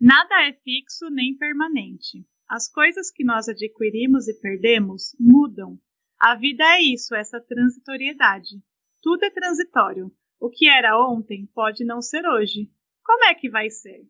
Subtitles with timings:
[0.00, 2.24] Nada é fixo nem permanente.
[2.48, 5.76] As coisas que nós adquirimos e perdemos mudam.
[6.20, 8.62] A vida é isso, essa transitoriedade.
[9.02, 10.08] Tudo é transitório.
[10.40, 12.70] O que era ontem pode não ser hoje.
[13.04, 14.06] Como é que vai ser?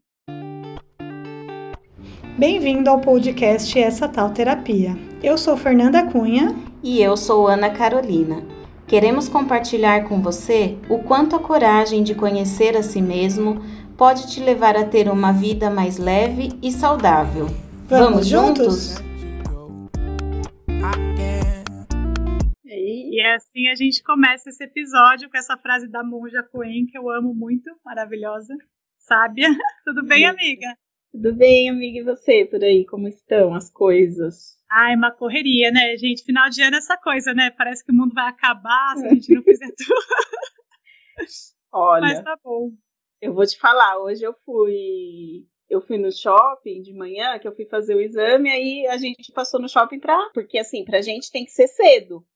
[2.38, 4.90] Bem-vindo ao podcast Essa Tal Terapia.
[5.22, 6.48] Eu sou Fernanda Cunha.
[6.84, 8.46] E eu sou Ana Carolina.
[8.86, 13.62] Queremos compartilhar com você o quanto a coragem de conhecer a si mesmo
[13.98, 17.46] pode te levar a ter uma vida mais leve e saudável.
[17.88, 18.94] Vamos, Vamos juntos?
[22.64, 27.10] E assim a gente começa esse episódio com essa frase da monja Coen que eu
[27.10, 28.54] amo muito, maravilhosa,
[28.96, 29.48] sábia.
[29.84, 30.68] Tudo bem, amiga?
[31.10, 32.86] Tudo bem, amiga, e você por aí?
[32.86, 34.56] Como estão as coisas?
[34.70, 36.22] Ai, uma correria, né, gente?
[36.22, 37.50] Final de ano é essa coisa, né?
[37.50, 40.00] Parece que o mundo vai acabar se a gente não fizer tudo.
[41.72, 42.02] Olha.
[42.02, 42.70] Mas tá bom.
[43.20, 47.54] Eu vou te falar, hoje eu fui eu fui no shopping de manhã, que eu
[47.54, 50.30] fui fazer o exame, aí a gente passou no shopping pra.
[50.32, 52.26] Porque assim, pra gente tem que ser cedo.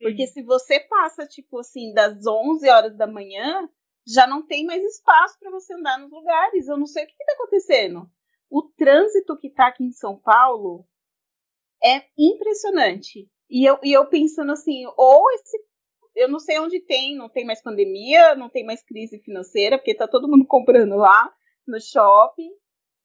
[0.00, 3.68] Porque se você passa, tipo assim, das 11 horas da manhã,
[4.06, 6.68] já não tem mais espaço para você andar nos lugares.
[6.68, 8.08] Eu não sei o que, está acontecendo.
[8.48, 10.86] O trânsito que tá aqui em São Paulo
[11.82, 13.28] é impressionante.
[13.50, 15.58] E eu, e eu pensando assim, ou esse
[16.18, 19.94] eu não sei onde tem, não tem mais pandemia, não tem mais crise financeira, porque
[19.94, 21.32] tá todo mundo comprando lá
[21.66, 22.50] no shopping.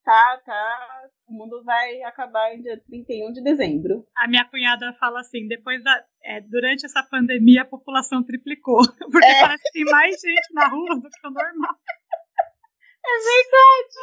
[0.04, 1.10] Tá, tá.
[1.28, 4.06] O mundo vai acabar em dia 31 de dezembro.
[4.18, 6.04] A minha cunhada fala assim: depois da.
[6.24, 8.80] É, durante essa pandemia a população triplicou.
[9.12, 9.42] Porque é.
[9.42, 11.76] parece que tem mais gente na rua do que o normal.
[13.06, 13.94] É verdade.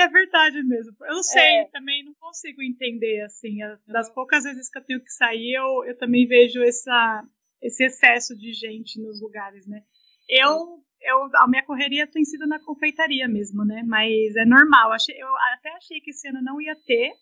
[0.00, 0.94] É verdade mesmo.
[1.02, 1.68] Eu não sei, é.
[1.70, 3.58] também não consigo entender, assim.
[3.86, 7.24] Das poucas vezes que eu tenho que sair, eu, eu também vejo essa,
[7.62, 9.82] esse excesso de gente nos lugares, né?
[10.28, 13.82] Eu, eu, a minha correria tem sido na confeitaria mesmo, né?
[13.86, 14.92] Mas é normal.
[14.92, 17.12] Eu até achei que esse ano não ia ter,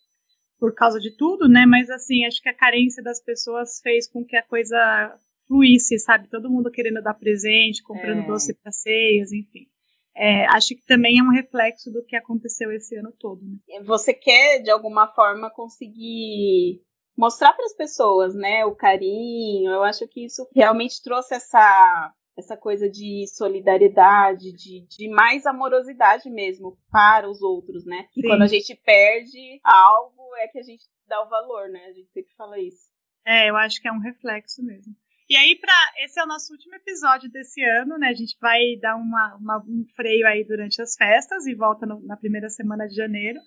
[0.59, 1.65] por causa de tudo, né?
[1.67, 6.29] Mas assim, acho que a carência das pessoas fez com que a coisa fluísse, sabe?
[6.29, 8.27] Todo mundo querendo dar presente, comprando é.
[8.27, 9.67] doce para ceias, enfim.
[10.15, 13.41] É, acho que também é um reflexo do que aconteceu esse ano todo.
[13.41, 13.83] Né?
[13.85, 16.83] Você quer, de alguma forma, conseguir
[17.19, 19.73] mostrar para as pessoas, né, o carinho.
[19.73, 26.31] Eu acho que isso realmente trouxe essa essa coisa de solidariedade, de, de mais amorosidade
[26.31, 28.07] mesmo para os outros, né?
[28.17, 31.85] E quando a gente perde algo é que a gente dá o valor, né?
[31.87, 32.93] A gente sempre fala isso.
[33.27, 34.95] É, eu acho que é um reflexo mesmo.
[35.29, 35.75] E aí, para
[36.05, 38.09] esse é o nosso último episódio desse ano, né?
[38.09, 42.01] A gente vai dar uma, uma um freio aí durante as festas e volta no,
[42.07, 43.41] na primeira semana de janeiro.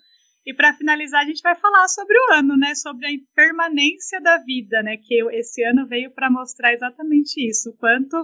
[0.44, 2.74] E para finalizar, a gente vai falar sobre o ano, né?
[2.74, 4.96] Sobre a impermanência da vida, né?
[4.96, 8.16] Que esse ano veio para mostrar exatamente isso, o quanto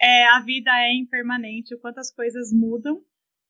[0.00, 3.00] é, a vida é impermanente, o quanto as coisas mudam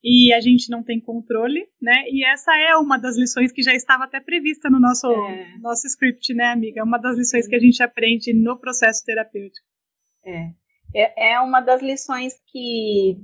[0.03, 2.05] e a gente não tem controle, né?
[2.09, 5.59] E essa é uma das lições que já estava até prevista no nosso, é.
[5.59, 6.81] nosso script, né, amiga?
[6.81, 9.67] É uma das lições que a gente aprende no processo terapêutico.
[10.25, 10.51] É.
[10.95, 13.17] É, é uma das lições que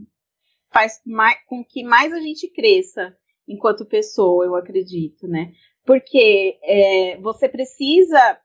[0.72, 3.14] faz mais, com que mais a gente cresça
[3.52, 5.52] enquanto pessoa, eu acredito, né?
[5.84, 8.40] Porque é, você precisa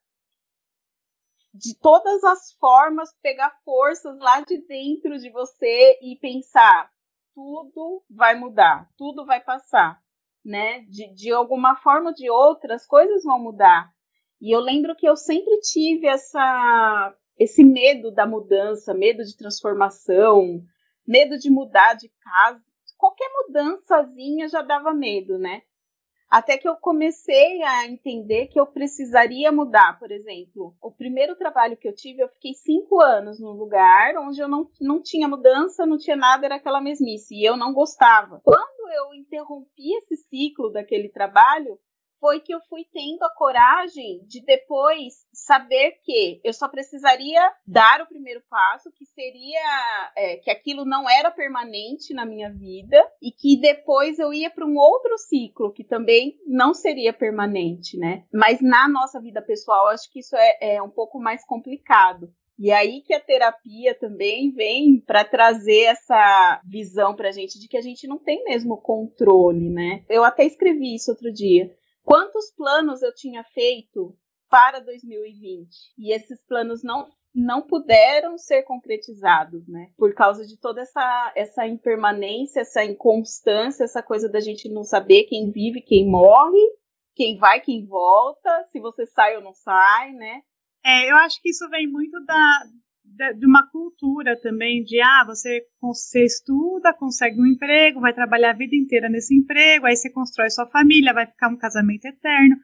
[1.53, 6.89] de todas as formas pegar forças lá de dentro de você e pensar
[7.33, 10.01] tudo vai mudar, tudo vai passar,
[10.43, 10.81] né?
[10.89, 13.91] De, de alguma forma ou de outra, as coisas vão mudar.
[14.41, 20.61] E eu lembro que eu sempre tive essa, esse medo da mudança, medo de transformação,
[21.05, 22.61] medo de mudar de casa,
[22.97, 25.61] qualquer mudançazinha já dava medo, né?
[26.29, 30.75] Até que eu comecei a entender que eu precisaria mudar, por exemplo.
[30.81, 34.69] O primeiro trabalho que eu tive, eu fiquei cinco anos num lugar onde eu não,
[34.81, 37.35] não tinha mudança, não tinha nada, era aquela mesmice.
[37.35, 38.41] E eu não gostava.
[38.43, 41.79] Quando eu interrompi esse ciclo daquele trabalho,
[42.19, 48.01] foi que eu fui tendo a coragem de depois saber que eu só precisaria dar
[48.01, 53.31] o primeiro passo, que seria é, que aquilo não era permanente na minha vida e
[53.31, 58.23] que depois eu ia para um outro ciclo que também não seria permanente, né?
[58.33, 62.31] Mas na nossa vida pessoal, acho que isso é, é um pouco mais complicado.
[62.57, 67.67] E aí que a terapia também vem para trazer essa visão para a gente de
[67.67, 70.03] que a gente não tem mesmo controle, né?
[70.09, 71.69] Eu até escrevi isso outro dia
[72.05, 74.15] quantos planos eu tinha feito
[74.49, 75.67] para 2020
[75.97, 79.91] e esses planos não não puderam ser concretizados, né?
[79.97, 85.25] Por causa de toda essa essa impermanência, essa inconstância, essa coisa da gente não saber
[85.25, 86.61] quem vive, quem morre,
[87.13, 90.43] quem vai, quem volta, se você sai ou não sai, né?
[90.85, 92.59] É, eu acho que isso vem muito da
[93.15, 98.57] de uma cultura também de ah, você, você estuda, consegue um emprego, vai trabalhar a
[98.57, 102.55] vida inteira nesse emprego, aí você constrói sua família, vai ficar um casamento eterno.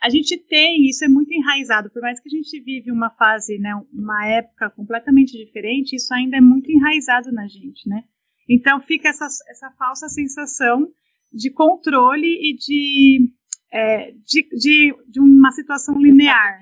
[0.00, 3.58] A gente tem, isso é muito enraizado, por mais que a gente vive uma fase,
[3.58, 8.04] né, uma época completamente diferente, isso ainda é muito enraizado na gente, né?
[8.48, 10.88] Então fica essa, essa falsa sensação
[11.32, 13.30] de controle e de,
[13.72, 16.58] é, de, de, de, uma situação linear.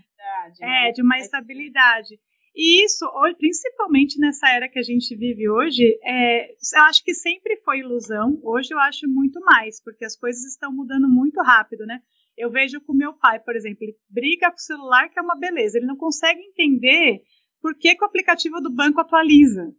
[0.60, 0.88] Né?
[0.88, 2.18] É, de uma estabilidade.
[2.56, 3.04] E isso,
[3.36, 8.40] principalmente nessa era que a gente vive hoje, é, eu acho que sempre foi ilusão.
[8.42, 12.00] Hoje eu acho muito mais, porque as coisas estão mudando muito rápido, né?
[12.34, 15.38] Eu vejo com meu pai, por exemplo, ele briga com o celular, que é uma
[15.38, 15.76] beleza.
[15.76, 17.20] Ele não consegue entender
[17.60, 19.70] por que, que o aplicativo do banco atualiza.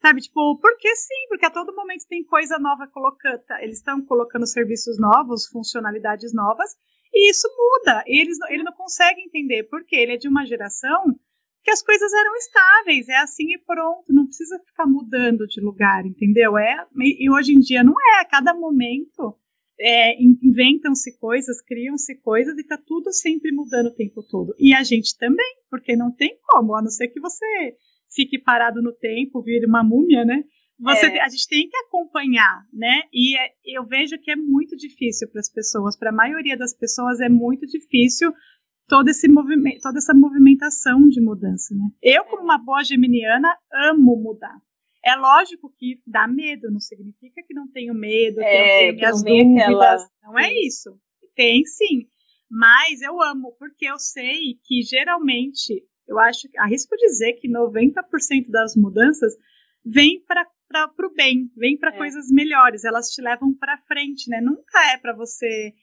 [0.00, 4.00] Sabe, tipo, porque sim, porque a todo momento tem coisa nova colocando, tá, eles estão
[4.04, 6.76] colocando serviços novos, funcionalidades novas,
[7.12, 8.04] e isso muda.
[8.06, 11.18] Eles, ele não consegue entender, porque ele é de uma geração
[11.64, 16.04] que as coisas eram estáveis, é assim e pronto, não precisa ficar mudando de lugar,
[16.04, 16.58] entendeu?
[16.58, 19.34] É, e hoje em dia não é, a cada momento
[19.80, 24.54] é, inventam-se coisas, criam-se coisas e está tudo sempre mudando o tempo todo.
[24.58, 27.46] E a gente também, porque não tem como, a não ser que você
[28.14, 30.44] fique parado no tempo, vire uma múmia, né?
[30.78, 31.20] Você, é.
[31.22, 33.02] A gente tem que acompanhar, né?
[33.12, 36.76] E é, eu vejo que é muito difícil para as pessoas, para a maioria das
[36.76, 38.32] pessoas é muito difícil
[38.86, 41.88] todo esse movimento, toda essa movimentação de mudança, né?
[42.02, 44.56] Eu, como uma boa geminiana, amo mudar.
[45.04, 49.08] É lógico que dá medo, não significa que não tenho medo, que é, não tenho
[49.08, 49.62] as dúvidas.
[49.62, 50.08] Aquela...
[50.22, 50.98] Não é isso.
[51.34, 52.06] Tem sim.
[52.50, 58.76] Mas eu amo, porque eu sei que geralmente, eu acho, arrisco dizer que 90% das
[58.76, 59.34] mudanças
[59.84, 60.46] vem para
[61.06, 61.98] o bem, vem para é.
[61.98, 64.40] coisas melhores, elas te levam para frente, né?
[64.40, 65.74] Nunca é para você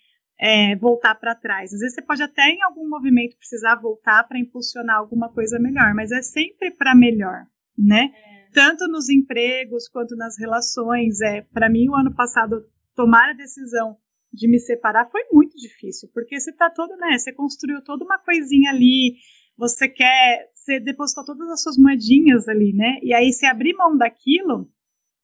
[0.41, 1.71] é, voltar para trás.
[1.71, 5.93] Às vezes você pode até em algum movimento precisar voltar para impulsionar alguma coisa melhor,
[5.93, 7.45] mas é sempre para melhor,
[7.77, 8.11] né?
[8.11, 8.49] É.
[8.51, 11.21] Tanto nos empregos quanto nas relações.
[11.21, 12.65] É, para mim, o ano passado,
[12.95, 13.95] tomar a decisão
[14.33, 17.19] de me separar foi muito difícil, porque você tá todo, né?
[17.19, 19.17] Você construiu toda uma coisinha ali,
[19.55, 22.97] você quer, você depositou todas as suas moedinhas ali, né?
[23.03, 24.67] E aí, se abrir mão daquilo,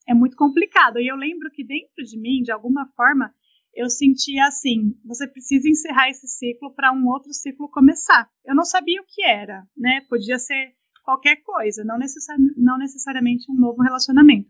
[0.08, 1.00] é muito complicado.
[1.00, 3.34] E eu lembro que dentro de mim, de alguma forma,
[3.77, 8.27] eu sentia assim: você precisa encerrar esse ciclo para um outro ciclo começar.
[8.44, 10.01] Eu não sabia o que era, né?
[10.09, 10.74] Podia ser
[11.06, 14.50] qualquer coisa, não, necessari não necessariamente um novo relacionamento.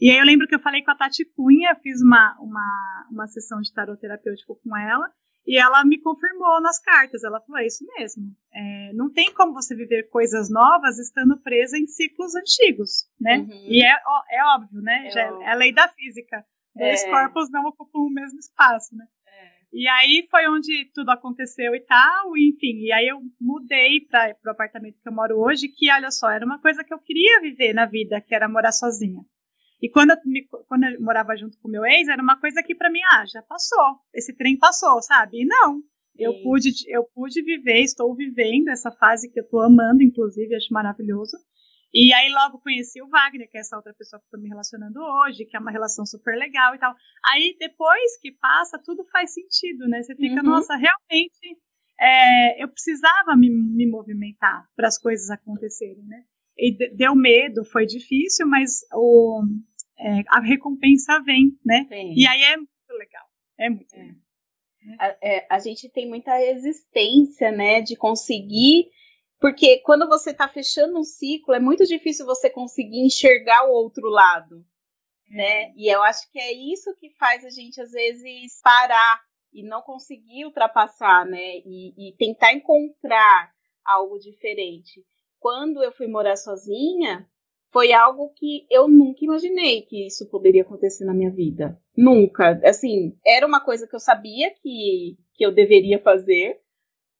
[0.00, 3.26] E aí eu lembro que eu falei com a Tati Cunha, fiz uma, uma, uma
[3.26, 5.12] sessão de tarot terapêutico com ela,
[5.46, 7.24] e ela me confirmou nas cartas.
[7.24, 8.24] Ela falou: é isso mesmo.
[8.54, 13.38] É, não tem como você viver coisas novas estando presa em ciclos antigos, né?
[13.38, 13.66] Uhum.
[13.68, 13.92] E é,
[14.30, 15.08] é óbvio, né?
[15.08, 16.44] É, Já é a lei da física.
[16.74, 17.10] Dois é.
[17.10, 19.04] corpos não ocupam o mesmo espaço, né?
[19.26, 19.50] É.
[19.72, 22.84] E aí foi onde tudo aconteceu e tal, enfim.
[22.84, 26.44] E aí eu mudei para o apartamento que eu moro hoje, que olha só, era
[26.44, 29.20] uma coisa que eu queria viver na vida, que era morar sozinha.
[29.82, 32.74] E quando eu, me, quando eu morava junto com meu ex, era uma coisa que
[32.74, 35.42] para mim, ah, já passou, esse trem passou, sabe?
[35.42, 35.82] E não,
[36.18, 40.72] eu pude, eu pude viver, estou vivendo essa fase que eu estou amando, inclusive, acho
[40.72, 41.36] maravilhoso.
[41.92, 45.00] E aí logo conheci o Wagner, que é essa outra pessoa que estou me relacionando
[45.00, 46.94] hoje, que é uma relação super legal e tal.
[47.32, 50.02] Aí depois que passa, tudo faz sentido, né?
[50.02, 50.50] Você fica, uhum.
[50.50, 51.58] nossa, realmente
[52.00, 56.24] é, eu precisava me, me movimentar para as coisas acontecerem, né?
[56.56, 59.42] E deu medo, foi difícil, mas o,
[59.98, 61.86] é, a recompensa vem, né?
[61.88, 62.14] Sim.
[62.16, 63.24] E aí é muito legal.
[63.58, 63.98] É muito é.
[63.98, 64.16] legal.
[64.98, 68.88] A, é, a, gente tem muita resistência, né, de conseguir
[69.40, 74.08] porque quando você está fechando um ciclo, é muito difícil você conseguir enxergar o outro
[74.08, 74.62] lado,
[75.30, 75.62] né?
[75.62, 75.72] É.
[75.74, 79.80] E eu acho que é isso que faz a gente, às vezes, parar e não
[79.80, 81.56] conseguir ultrapassar, né?
[81.64, 83.50] E, e tentar encontrar
[83.82, 85.02] algo diferente.
[85.38, 87.26] Quando eu fui morar sozinha,
[87.72, 91.80] foi algo que eu nunca imaginei que isso poderia acontecer na minha vida.
[91.96, 92.60] Nunca.
[92.62, 96.60] Assim, era uma coisa que eu sabia que, que eu deveria fazer,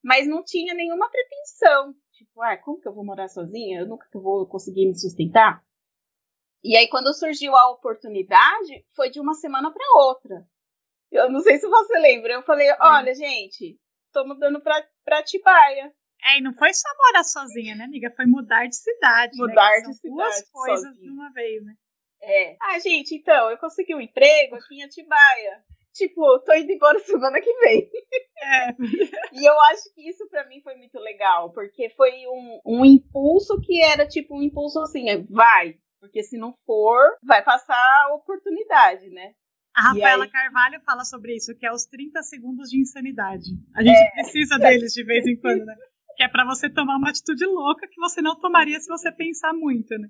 [0.03, 3.79] mas não tinha nenhuma pretensão tipo, ah, como que eu vou morar sozinha?
[3.79, 5.63] Eu nunca vou conseguir me sustentar.
[6.63, 10.45] E aí, quando surgiu a oportunidade, foi de uma semana para outra.
[11.11, 12.33] Eu não sei se você lembra.
[12.33, 13.79] Eu falei, olha, gente,
[14.13, 15.91] tô mudando pra, pra Tibaia.
[16.23, 18.13] É, e não foi só morar sozinha, né, amiga?
[18.15, 19.37] Foi mudar de cidade.
[19.37, 19.47] Né?
[19.47, 19.81] Mudar né?
[19.87, 20.15] de cidade.
[20.15, 21.03] Duas coisas sozinha.
[21.03, 21.73] de uma vez, né?
[22.21, 22.55] É.
[22.61, 25.63] Ah, gente, então, eu consegui um emprego aqui em Atibaia
[25.93, 27.89] tipo, tô indo embora semana que vem.
[28.43, 28.69] É.
[29.33, 33.59] e eu acho que isso para mim foi muito legal, porque foi um, um impulso
[33.61, 38.15] que era tipo um impulso assim, é, vai, porque se não for, vai passar a
[38.15, 39.33] oportunidade, né?
[39.75, 40.29] A Rafaela aí...
[40.29, 43.51] Carvalho fala sobre isso, que é os 30 segundos de insanidade.
[43.75, 45.75] A gente é, precisa deles de vez em quando, né?
[46.17, 49.53] Que é para você tomar uma atitude louca que você não tomaria se você pensar
[49.53, 50.09] muito, né?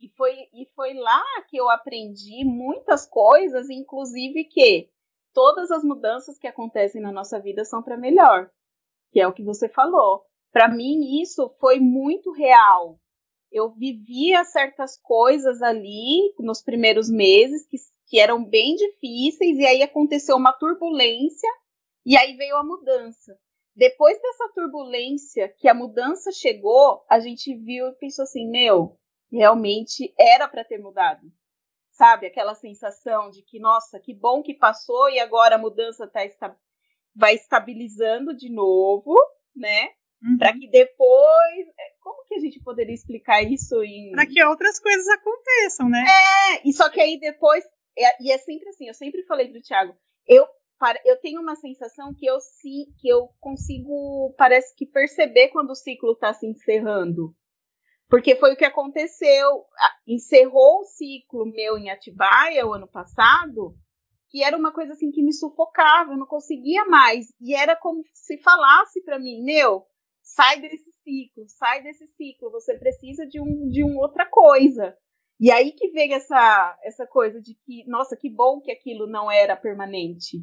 [0.00, 4.88] E foi, e foi lá que eu aprendi muitas coisas, inclusive que
[5.32, 8.50] todas as mudanças que acontecem na nossa vida são para melhor,
[9.12, 10.24] que é o que você falou.
[10.52, 12.98] Para mim, isso foi muito real.
[13.50, 19.82] Eu vivia certas coisas ali nos primeiros meses que, que eram bem difíceis, e aí
[19.82, 21.50] aconteceu uma turbulência,
[22.04, 23.38] e aí veio a mudança.
[23.74, 28.98] Depois dessa turbulência, que a mudança chegou, a gente viu e pensou assim: meu,
[29.30, 31.30] realmente era para ter mudado.
[31.98, 32.28] Sabe?
[32.28, 36.56] Aquela sensação de que, nossa, que bom que passou e agora a mudança tá esta...
[37.12, 39.16] vai estabilizando de novo,
[39.56, 39.88] né?
[40.22, 40.38] Uhum.
[40.38, 41.66] Para que depois.
[41.68, 44.12] É, como que a gente poderia explicar isso em.
[44.12, 46.04] Para que outras coisas aconteçam, né?
[46.08, 47.64] É, e só que aí depois.
[47.98, 49.92] É, e é sempre assim, eu sempre falei pro Thiago,
[50.24, 50.46] eu,
[51.04, 52.38] eu tenho uma sensação que eu,
[53.00, 57.34] que eu consigo, parece que perceber quando o ciclo está se encerrando.
[58.08, 59.64] Porque foi o que aconteceu.
[60.06, 63.74] Encerrou o ciclo meu em Atibaia o ano passado,
[64.30, 67.26] que era uma coisa assim que me sufocava, eu não conseguia mais.
[67.40, 69.84] E era como se falasse para mim, meu,
[70.22, 74.96] sai desse ciclo, sai desse ciclo, você precisa de um de um outra coisa.
[75.40, 79.30] E aí que vem essa essa coisa de que, nossa, que bom que aquilo não
[79.30, 80.38] era permanente.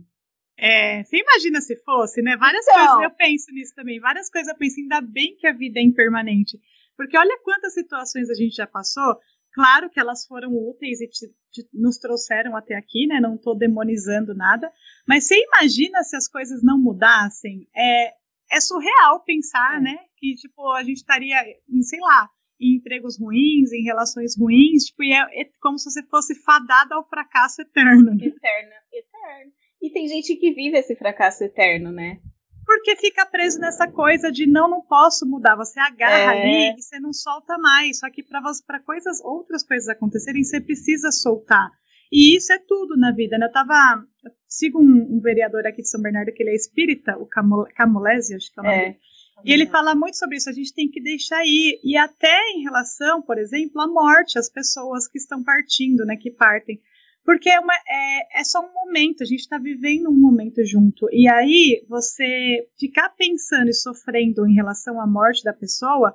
[0.58, 2.38] É, você imagina se fosse, né?
[2.38, 4.00] Várias então, coisas eu penso nisso também.
[4.00, 6.58] Várias coisas eu penso, ainda bem que a vida é impermanente.
[6.96, 9.18] Porque olha quantas situações a gente já passou.
[9.54, 13.20] Claro que elas foram úteis e te, te, nos trouxeram até aqui, né?
[13.22, 14.70] Não estou demonizando nada.
[15.08, 17.68] Mas você imagina se as coisas não mudassem?
[17.74, 18.14] É,
[18.52, 19.82] é surreal pensar, é.
[19.82, 19.98] né?
[20.18, 21.38] Que, tipo, a gente estaria,
[21.70, 25.90] em, sei lá, em empregos ruins, em relações ruins, tipo, e é, é como se
[25.90, 28.14] você fosse fadada ao fracasso eterno.
[28.14, 28.26] Né?
[28.26, 29.52] Eterno, eterno.
[29.82, 32.20] E tem gente que vive esse fracasso eterno, né?
[32.66, 35.56] Porque fica preso nessa coisa de não, não posso mudar.
[35.56, 36.42] Você agarra é.
[36.42, 38.00] ali e você não solta mais.
[38.00, 41.70] Só que para coisas, outras coisas acontecerem, você precisa soltar.
[42.12, 43.48] E isso é tudo na vida, né?
[43.48, 44.04] Eu tava.
[44.24, 48.36] Eu sigo um, um, vereador aqui de São Bernardo que ele é espírita, o Camolese,
[48.36, 48.98] acho que é o nome é.
[49.44, 51.80] E ele fala muito sobre isso, a gente tem que deixar ir.
[51.84, 56.16] E até em relação, por exemplo, à morte, as pessoas que estão partindo, né?
[56.16, 56.80] Que partem.
[57.26, 61.08] Porque é, uma, é, é só um momento, a gente está vivendo um momento junto.
[61.12, 66.14] E aí, você ficar pensando e sofrendo em relação à morte da pessoa,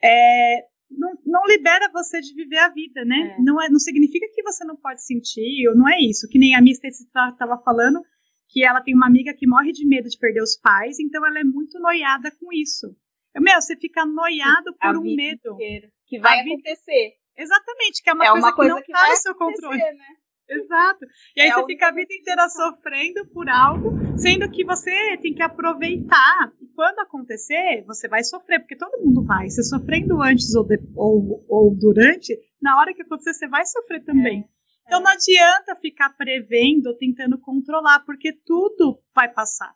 [0.00, 3.34] é, não, não libera você de viver a vida, né?
[3.36, 3.42] É.
[3.42, 6.28] Não, é, não significa que você não pode sentir, ou não é isso.
[6.28, 8.00] Que nem a Mista estava falando,
[8.48, 11.40] que ela tem uma amiga que morre de medo de perder os pais, então ela
[11.40, 12.86] é muito noiada com isso.
[13.34, 15.54] Meu, você fica noiado por a um medo.
[15.54, 17.14] Inteira, que vai acontecer.
[17.36, 19.78] Exatamente, que é uma, é coisa, uma coisa, que não está no seu controle.
[19.78, 20.21] Né?
[20.54, 21.06] Exato.
[21.36, 25.34] E aí é você fica a vida inteira sofrendo por algo, sendo que você tem
[25.34, 26.52] que aproveitar.
[26.60, 29.48] E quando acontecer, você vai sofrer, porque todo mundo vai.
[29.48, 34.04] Se sofrendo antes ou, de, ou, ou durante, na hora que acontecer, você vai sofrer
[34.04, 34.40] também.
[34.40, 34.44] É,
[34.86, 35.02] então é.
[35.02, 39.72] não adianta ficar prevendo, tentando controlar, porque tudo vai passar.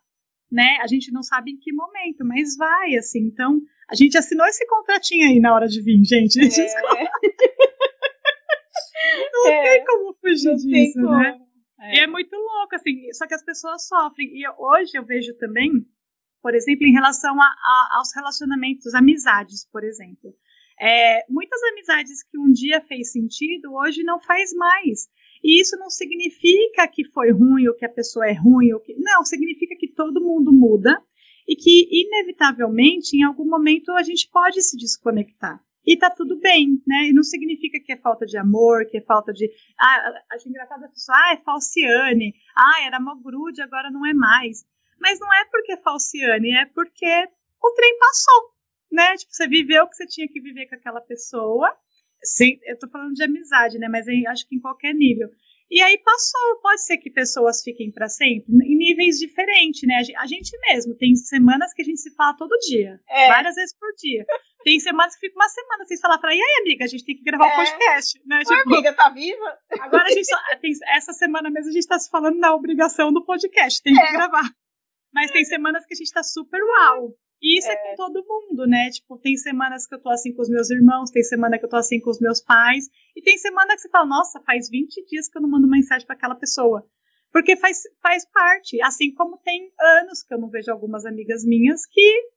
[0.49, 0.77] Né?
[0.81, 3.19] A gente não sabe em que momento, mas vai, assim.
[3.19, 6.39] Então, a gente assinou esse contratinho aí na hora de vir, gente.
[6.39, 6.47] É.
[6.47, 7.09] Desculpa.
[9.31, 11.39] Não é, tem como fugir disso, né?
[11.79, 11.95] É.
[11.95, 14.27] E é muito louco, assim, só que as pessoas sofrem.
[14.33, 15.71] E hoje eu vejo também,
[16.41, 20.33] por exemplo, em relação a, a, aos relacionamentos, amizades, por exemplo.
[20.79, 25.07] É, muitas amizades que um dia fez sentido, hoje não faz mais.
[25.43, 28.73] E isso não significa que foi ruim ou que a pessoa é ruim.
[28.73, 28.95] Ou que...
[28.95, 30.99] Não, significa que todo mundo muda
[31.47, 36.83] e que, inevitavelmente, em algum momento, a gente pode se desconectar e tá tudo bem,
[36.85, 37.07] né?
[37.07, 39.49] E não significa que é falta de amor, que é falta de.
[39.79, 44.13] Ah, acho engraçado a pessoa, ah, é falciane, ah, era mó grude, agora não é
[44.13, 44.65] mais.
[44.99, 47.29] Mas não é porque é falciane, é porque
[47.63, 48.51] o trem passou,
[48.91, 49.15] né?
[49.15, 51.73] Tipo, você viveu o que você tinha que viver com aquela pessoa.
[52.21, 53.87] Sim, eu tô falando de amizade, né?
[53.87, 55.29] Mas acho que em qualquer nível.
[55.69, 59.95] E aí passou, pode ser que pessoas fiquem para sempre, em níveis diferentes, né?
[60.17, 63.27] A gente mesmo, tem semanas que a gente se fala todo dia, é.
[63.27, 64.25] várias vezes por dia.
[64.63, 67.17] Tem semanas que fica uma semana sem falar, falar, e aí, amiga, a gente tem
[67.17, 67.53] que gravar o é.
[67.53, 68.39] um podcast, né?
[68.39, 69.57] Tipo, amiga, tá viva?
[69.81, 73.11] Agora a gente só, tem, essa semana mesmo a gente tá se falando da obrigação
[73.11, 74.11] do podcast, tem que é.
[74.13, 74.49] gravar.
[75.13, 77.13] Mas tem semanas que a gente tá super uau.
[77.41, 77.73] E isso é.
[77.73, 77.77] é.
[77.77, 78.89] com todo mundo, né?
[78.89, 81.69] Tipo, tem semanas que eu tô assim com os meus irmãos, tem semana que eu
[81.69, 85.05] tô assim com os meus pais, e tem semana que você fala, nossa, faz 20
[85.05, 86.85] dias que eu não mando mensagem para aquela pessoa.
[87.31, 88.81] Porque faz, faz parte.
[88.81, 92.29] Assim como tem anos que eu não vejo algumas amigas minhas que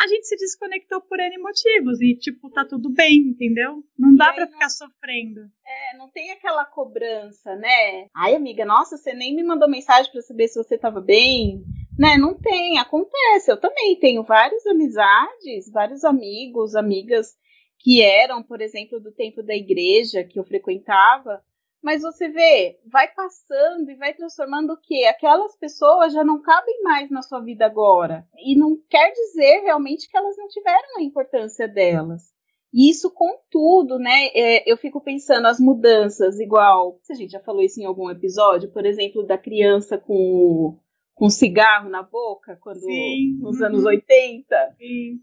[0.00, 3.84] a gente se desconectou por N motivos e, tipo, tá tudo bem, entendeu?
[3.96, 5.42] Não dá para ficar sofrendo.
[5.64, 8.08] É, não tem aquela cobrança, né?
[8.14, 11.64] Ai, amiga, nossa, você nem me mandou mensagem para saber se você tava bem
[11.98, 13.50] Né, não tem, acontece.
[13.50, 17.36] Eu também tenho várias amizades, vários amigos, amigas
[17.78, 21.42] que eram, por exemplo, do tempo da igreja que eu frequentava,
[21.82, 25.04] mas você vê, vai passando e vai transformando o quê?
[25.04, 28.26] Aquelas pessoas já não cabem mais na sua vida agora.
[28.38, 32.32] E não quer dizer realmente que elas não tiveram a importância delas.
[32.72, 34.28] E isso com tudo, né?
[34.34, 36.98] É, eu fico pensando as mudanças, igual.
[37.02, 40.78] Se a gente já falou isso em algum episódio, por exemplo, da criança com
[41.14, 43.38] com cigarro na boca, quando Sim.
[43.40, 43.66] nos uhum.
[43.66, 44.76] anos 80.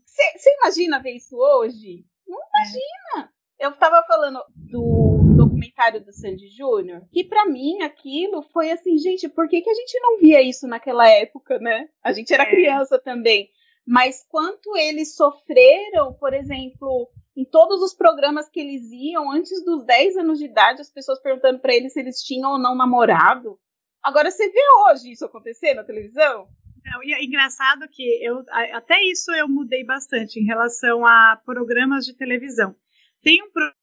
[0.05, 2.05] Você imagina ver isso hoje?
[2.27, 3.31] Não imagina!
[3.59, 3.65] É.
[3.65, 9.29] Eu estava falando do documentário do Sandy Júnior, que para mim aquilo foi assim, gente,
[9.29, 11.87] por que, que a gente não via isso naquela época, né?
[12.03, 12.49] A gente era é.
[12.49, 13.49] criança também.
[13.85, 19.83] Mas quanto eles sofreram, por exemplo, em todos os programas que eles iam, antes dos
[19.85, 23.59] 10 anos de idade, as pessoas perguntando para eles se eles tinham ou não namorado.
[24.03, 26.47] Agora você vê hoje isso acontecer na televisão?
[26.83, 28.43] Não, e é engraçado que eu
[28.73, 32.75] até isso eu mudei bastante em relação a programas de televisão.
[33.21, 33.81] Tem um programa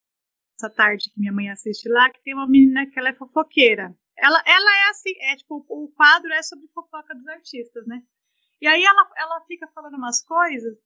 [0.59, 3.95] essa tarde que minha mãe assiste lá que tem uma menina que ela é fofoqueira.
[4.17, 8.03] Ela, ela é assim, é tipo, o quadro é sobre fofoca dos artistas, né?
[8.61, 10.77] E aí ela, ela fica falando umas coisas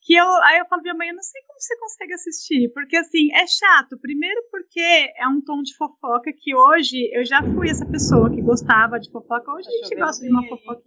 [0.00, 2.96] que eu, aí eu falo, minha mãe, eu não sei como você consegue assistir, porque
[2.96, 3.98] assim, é chato.
[4.00, 8.40] Primeiro porque é um tom de fofoca que hoje eu já fui essa pessoa que
[8.40, 9.52] gostava de fofoca.
[9.52, 10.82] Hoje a gente gosta de uma fofoca.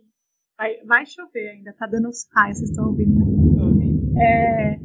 [0.58, 3.32] Vai, vai chover ainda, tá dando os raios, vocês estão ouvindo, né?
[4.22, 4.76] É,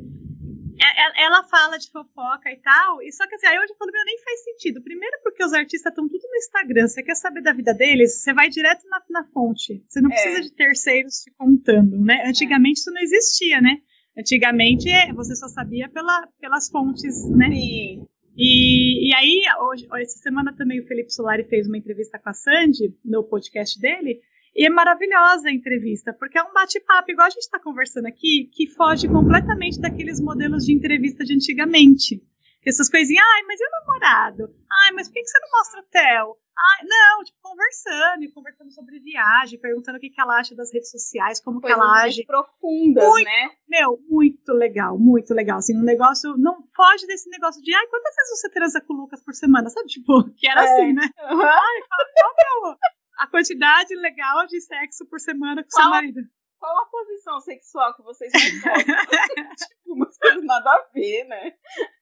[0.79, 3.93] é, ela fala de fofoca e tal, e só que assim, aí hoje eu falo,
[3.93, 4.83] meu, nem faz sentido.
[4.83, 8.33] Primeiro porque os artistas estão tudo no Instagram, você quer saber da vida deles, você
[8.33, 9.83] vai direto na, na fonte.
[9.89, 10.15] Você não é.
[10.15, 12.23] precisa de terceiros te contando, né?
[12.25, 12.29] É.
[12.29, 12.81] Antigamente é.
[12.81, 13.79] isso não existia, né?
[14.19, 17.51] Antigamente é, você só sabia pela, pelas fontes, né?
[17.51, 18.07] Sim.
[18.37, 22.35] E, e aí, hoje, essa semana também o Felipe Solari fez uma entrevista com a
[22.35, 24.21] Sandy no podcast dele,
[24.55, 28.51] e é maravilhosa a entrevista, porque é um bate-papo, igual a gente está conversando aqui,
[28.53, 32.23] que foge completamente daqueles modelos de entrevista de antigamente.
[32.67, 34.55] Essas coisinhas, ai, mas e o namorado?
[34.85, 36.37] Ai, mas por que você não mostra o Theo?
[36.59, 40.73] Ai, não, tipo, conversando, e conversando sobre viagem, perguntando o que, que ela acha das
[40.73, 42.25] redes sociais, como Coisas que ela age.
[42.25, 43.51] profundas, muito, né?
[43.69, 45.59] Meu, muito legal, muito legal.
[45.59, 48.97] Assim, um negócio, não foge desse negócio de, ai, quantas vezes você transa com o
[48.97, 49.69] Lucas por semana?
[49.69, 50.65] Sabe, tipo, que era é.
[50.65, 51.11] assim, né?
[51.31, 51.43] Uhum.
[51.43, 52.77] Ai, qual, qual é o
[53.19, 56.21] a quantidade legal de sexo por semana com qual, seu marido.
[56.59, 58.75] Qual a posição sexual que vocês mais gostam?
[59.57, 61.53] tipo, umas coisas nada a ver, né?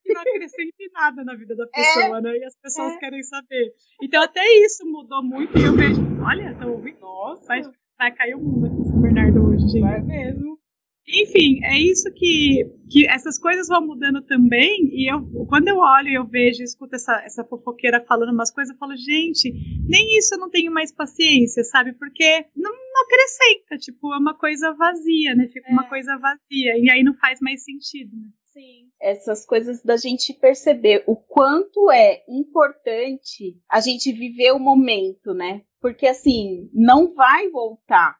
[0.07, 2.37] Não acrescenta nada na vida da pessoa, é, né?
[2.39, 2.99] E as pessoas é.
[2.99, 3.75] querem saber.
[4.03, 7.01] Então até isso mudou muito e eu vejo, olha, tá ouvindo?
[7.01, 7.63] Nossa, vai,
[7.99, 9.81] vai cair o mundo aqui com o Bernardo hoje, gente.
[9.81, 10.64] Vai mesmo.
[11.07, 14.89] Enfim, é isso que, que essas coisas vão mudando também.
[14.93, 18.51] E eu, quando eu olho e eu vejo e escuto essa, essa fofoqueira falando umas
[18.51, 19.53] coisas, eu falo, gente,
[19.87, 21.93] nem isso eu não tenho mais paciência, sabe?
[21.93, 25.49] Porque não, não acrescenta, tipo, é uma coisa vazia, né?
[25.49, 25.73] Fica é.
[25.73, 26.79] uma coisa vazia.
[26.79, 28.29] E aí não faz mais sentido, né?
[28.55, 28.89] Sim.
[29.01, 35.63] Essas coisas da gente perceber o quanto é importante a gente viver o momento, né?
[35.81, 38.17] Porque assim, não vai voltar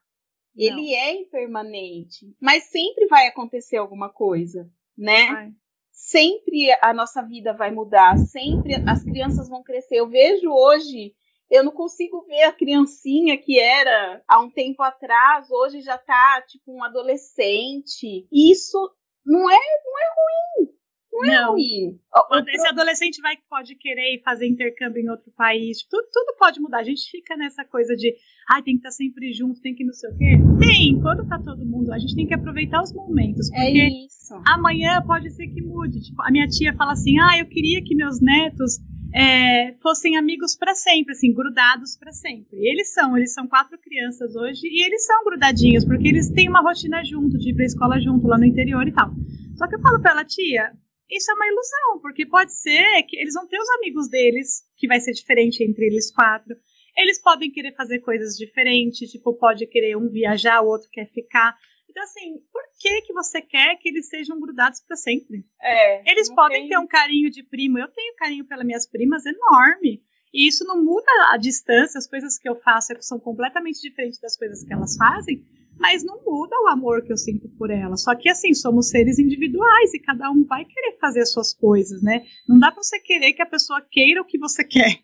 [0.55, 5.31] ele é impermanente, mas sempre vai acontecer alguma coisa, né?
[5.31, 5.51] Vai.
[5.91, 9.95] Sempre a nossa vida vai mudar, sempre as crianças vão crescer.
[9.95, 11.15] Eu vejo hoje,
[11.49, 16.41] eu não consigo ver a criancinha que era há um tempo atrás, hoje já tá
[16.47, 18.27] tipo um adolescente.
[18.31, 18.77] Isso
[19.25, 20.74] não é, não é ruim.
[21.21, 21.55] Não.
[21.57, 25.83] Esse adolescente vai pode querer fazer intercâmbio em outro país.
[25.89, 26.79] Tudo, tudo pode mudar.
[26.79, 28.09] A gente fica nessa coisa de
[28.49, 30.37] ai, ah, tem que estar tá sempre junto, tem que não sei o quê.
[30.59, 33.51] Tem, quando tá todo mundo, a gente tem que aproveitar os momentos.
[33.53, 34.41] É porque é isso.
[34.45, 36.01] amanhã pode ser que mude.
[36.01, 38.79] Tipo, a minha tia fala assim: ah, eu queria que meus netos
[39.15, 42.57] é, fossem amigos para sempre, assim, grudados para sempre.
[42.57, 46.49] E eles são, eles são quatro crianças hoje e eles são grudadinhos, porque eles têm
[46.49, 49.13] uma rotina junto, de ir pra escola junto, lá no interior e tal.
[49.55, 50.73] Só que eu falo pra ela, tia,
[51.09, 54.87] isso é uma ilusão, porque pode ser que eles vão ter os amigos deles, que
[54.87, 56.55] vai ser diferente entre eles quatro.
[56.97, 61.55] Eles podem querer fazer coisas diferentes, tipo, pode querer um viajar, o outro quer ficar.
[61.89, 65.45] Então, assim, por que que você quer que eles sejam grudados para sempre?
[65.61, 66.69] É, eles podem tem...
[66.69, 67.77] ter um carinho de primo.
[67.77, 70.01] Eu tenho carinho pelas minhas primas enorme.
[70.33, 74.35] E isso não muda a distância, as coisas que eu faço são completamente diferentes das
[74.35, 75.41] coisas que elas fazem,
[75.77, 77.95] mas não muda o amor que eu sinto por ela.
[77.97, 82.01] Só que assim, somos seres individuais e cada um vai querer fazer as suas coisas,
[82.01, 82.23] né?
[82.47, 84.99] Não dá para você querer que a pessoa queira o que você quer,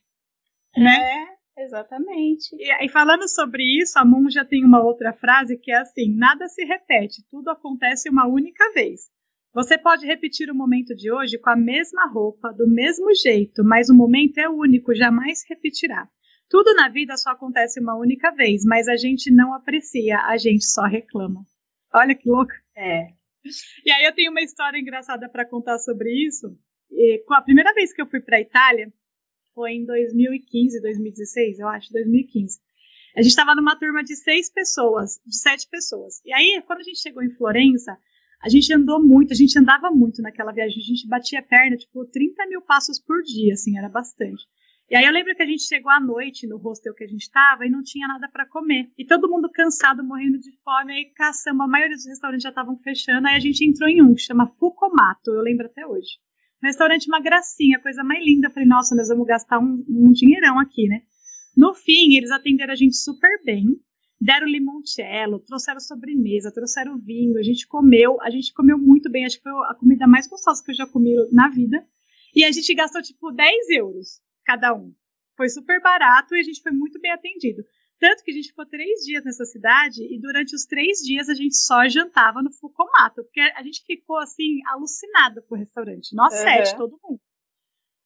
[0.78, 0.98] né?
[1.58, 2.56] É, exatamente.
[2.58, 6.16] E, e falando sobre isso, a Moon já tem uma outra frase que é assim:
[6.16, 9.12] nada se repete, tudo acontece uma única vez.
[9.54, 13.90] Você pode repetir o momento de hoje com a mesma roupa, do mesmo jeito, mas
[13.90, 16.08] o momento é único, jamais repetirá.
[16.52, 20.66] Tudo na vida só acontece uma única vez, mas a gente não aprecia, a gente
[20.66, 21.46] só reclama.
[21.96, 22.52] Olha que louco.
[22.76, 23.08] É.
[23.86, 26.54] E aí eu tenho uma história engraçada para contar sobre isso.
[26.92, 28.92] E, a primeira vez que eu fui para a Itália
[29.56, 32.60] foi em 2015, 2016, eu acho, 2015.
[33.16, 36.22] A gente estava numa turma de seis pessoas, de sete pessoas.
[36.26, 37.98] E aí, quando a gente chegou em Florença,
[38.44, 41.78] a gente andou muito, a gente andava muito naquela viagem, a gente batia a perna,
[41.78, 44.44] tipo, 30 mil passos por dia, assim, era bastante.
[44.92, 47.22] E aí eu lembro que a gente chegou à noite no hostel que a gente
[47.22, 48.92] estava e não tinha nada para comer.
[48.98, 52.78] E todo mundo cansado, morrendo de fome, aí caçamos, a maioria dos restaurantes já estavam
[52.80, 56.20] fechando, aí a gente entrou em um que chama Fucomato, eu lembro até hoje.
[56.62, 58.48] Um restaurante, uma gracinha, coisa mais linda.
[58.48, 61.04] Eu falei, nossa, nós vamos gastar um, um dinheirão aqui, né?
[61.56, 63.68] No fim, eles atenderam a gente super bem,
[64.20, 69.38] deram limoncello, trouxeram sobremesa, trouxeram vinho, a gente comeu, a gente comeu muito bem, acho
[69.38, 71.82] que foi a comida mais gostosa que eu já comi na vida.
[72.36, 74.94] E a gente gastou tipo 10 euros cada um.
[75.36, 77.64] Foi super barato e a gente foi muito bem atendido.
[78.00, 81.36] Tanto que a gente ficou três dias nessa cidade e durante os três dias a
[81.36, 86.16] gente só jantava no Fucomato, porque a gente ficou assim, alucinada com o restaurante.
[86.16, 86.40] Nós uhum.
[86.40, 87.22] sete, todo mundo.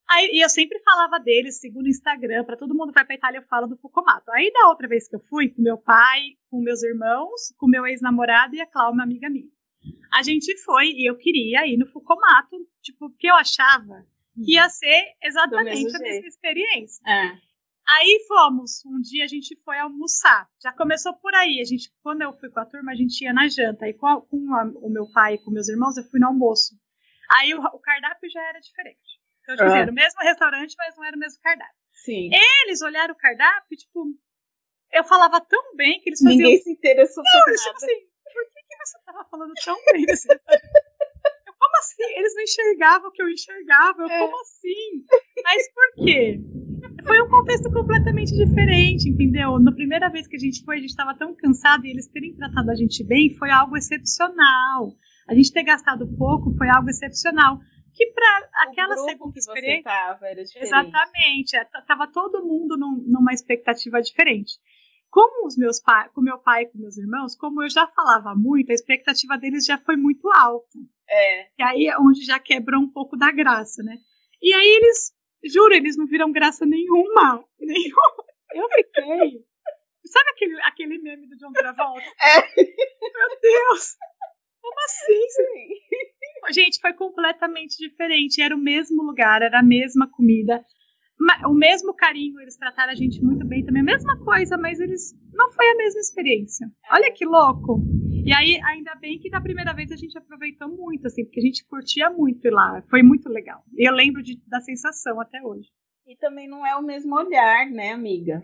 [0.07, 3.15] Aí, e eu sempre falava deles, segundo o Instagram, para todo mundo que vai pra
[3.15, 4.29] Itália, eu falo do Fucomato.
[4.31, 7.87] Aí da outra vez que eu fui, com meu pai, com meus irmãos, com meu
[7.87, 9.49] ex-namorado e a Cláudia, uma amiga minha.
[10.13, 14.05] A gente foi e eu queria ir no Fucomato, tipo, porque eu achava
[14.43, 17.01] que ia ser exatamente a mesma experiência.
[17.07, 17.37] É.
[17.87, 20.49] Aí fomos, um dia a gente foi almoçar.
[20.61, 21.61] Já começou por aí.
[21.61, 23.87] A gente, quando eu fui com a turma, a gente ia na janta.
[23.87, 26.27] E com, a, com a, o meu pai e com meus irmãos, eu fui no
[26.27, 26.75] almoço.
[27.37, 29.21] Aí o, o cardápio já era diferente.
[29.43, 29.77] Então, tipo, ah.
[29.77, 31.75] era o mesmo restaurante, mas não era o mesmo cardápio.
[31.93, 32.29] Sim.
[32.63, 34.05] Eles olharam o cardápio, tipo,
[34.91, 36.37] eu falava tão bem que eles faziam.
[36.37, 37.55] Ninguém se interessou por nada.
[37.55, 37.99] Tipo assim,
[38.33, 40.65] por que, que você tava falando tão bem desse restaurante?
[41.75, 42.17] Como assim?
[42.17, 44.01] Eles não enxergavam o que eu enxergava.
[44.01, 44.19] Eu, é.
[44.19, 45.03] como assim?
[45.43, 46.39] Mas por quê?
[47.05, 49.59] Foi um contexto completamente diferente, entendeu?
[49.59, 52.35] Na primeira vez que a gente foi, a gente estava tão cansado e eles terem
[52.35, 54.93] tratado a gente bem foi algo excepcional.
[55.27, 57.59] A gente ter gastado pouco foi algo excepcional
[57.93, 59.83] que para aquela segunda experiência.
[59.83, 60.67] Tava, era diferente.
[60.67, 61.55] Exatamente.
[61.55, 64.53] É, tava todo mundo num, numa expectativa diferente.
[65.15, 68.35] Como os meus pais, com meu pai e com meus irmãos, como eu já falava
[68.35, 70.77] muito, a expectativa deles já foi muito alta.
[71.09, 71.47] É.
[71.57, 73.95] E aí é onde já quebrou um pouco da graça, né?
[74.41, 75.13] E aí eles,
[75.45, 77.45] juro, eles não viram graça nenhuma.
[77.57, 78.25] Nenhuma.
[78.53, 79.45] Eu fiquei.
[80.05, 82.03] Sabe aquele, aquele meme do John Travolta?
[82.21, 82.41] É.
[82.57, 83.95] Meu Deus!
[84.61, 85.29] Como assim?
[85.29, 86.53] Sim.
[86.53, 88.41] Gente, foi completamente diferente.
[88.41, 90.61] Era o mesmo lugar, era a mesma comida,
[91.45, 92.39] o mesmo carinho.
[92.39, 95.75] Eles trataram a gente muito bem também, a mesma coisa, mas eles não foi a
[95.75, 96.67] mesma experiência.
[96.91, 97.81] Olha que louco.
[98.25, 101.43] E aí, ainda bem que da primeira vez a gente aproveitou muito, assim, porque a
[101.43, 102.83] gente curtia muito lá.
[102.89, 103.61] Foi muito legal.
[103.77, 105.69] E eu lembro de, da sensação até hoje.
[106.07, 108.41] E também não é o mesmo olhar, né, amiga?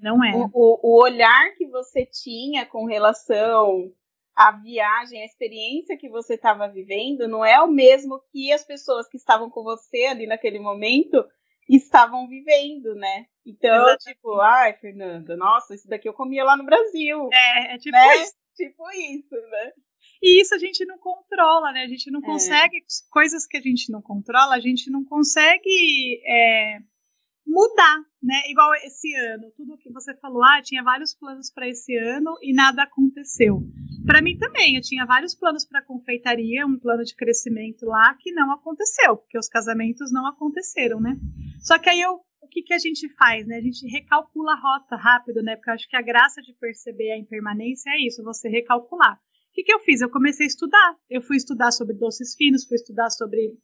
[0.00, 0.32] Não é.
[0.36, 3.90] O, o, o olhar que você tinha com relação
[4.36, 9.08] a viagem, a experiência que você estava vivendo não é o mesmo que as pessoas
[9.08, 11.24] que estavam com você ali naquele momento
[11.68, 13.26] estavam vivendo, né?
[13.44, 14.04] Então, Exatamente.
[14.04, 17.28] tipo, ai, Fernanda, nossa, isso daqui eu comia lá no Brasil.
[17.32, 18.16] É, é tipo né?
[18.22, 18.34] isso.
[18.54, 19.72] Tipo isso, né?
[20.22, 21.82] E isso a gente não controla, né?
[21.82, 22.24] A gente não é.
[22.24, 26.78] consegue, coisas que a gente não controla, a gente não consegue é,
[27.46, 28.34] mudar, né?
[28.50, 32.52] Igual esse ano, tudo que você falou, ah, tinha vários planos para esse ano e
[32.52, 33.62] nada aconteceu.
[34.04, 38.32] Para mim também, eu tinha vários planos para confeitaria, um plano de crescimento lá que
[38.32, 41.16] não aconteceu, porque os casamentos não aconteceram, né?
[41.60, 43.56] Só que aí eu, o que, que a gente faz, né?
[43.56, 45.54] A gente recalcula a rota rápido, né?
[45.54, 49.14] Porque eu acho que a graça de perceber a impermanência é isso, você recalcular.
[49.14, 50.00] O que, que eu fiz?
[50.00, 50.96] Eu comecei a estudar.
[51.08, 53.54] Eu fui estudar sobre doces finos, fui estudar sobre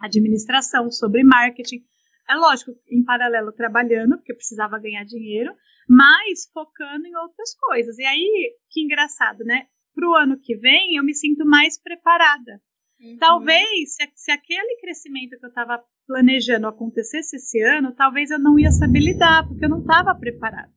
[0.00, 1.82] administração, sobre marketing
[2.28, 5.52] é lógico, em paralelo trabalhando, porque eu precisava ganhar dinheiro,
[5.88, 7.98] mas focando em outras coisas.
[7.98, 9.66] E aí, que engraçado, né?
[9.94, 12.60] Para o ano que vem, eu me sinto mais preparada.
[13.00, 13.16] Uhum.
[13.18, 18.58] Talvez, se, se, aquele crescimento que eu estava planejando acontecesse esse ano, talvez eu não
[18.58, 20.72] ia saber lidar, porque eu não estava preparada.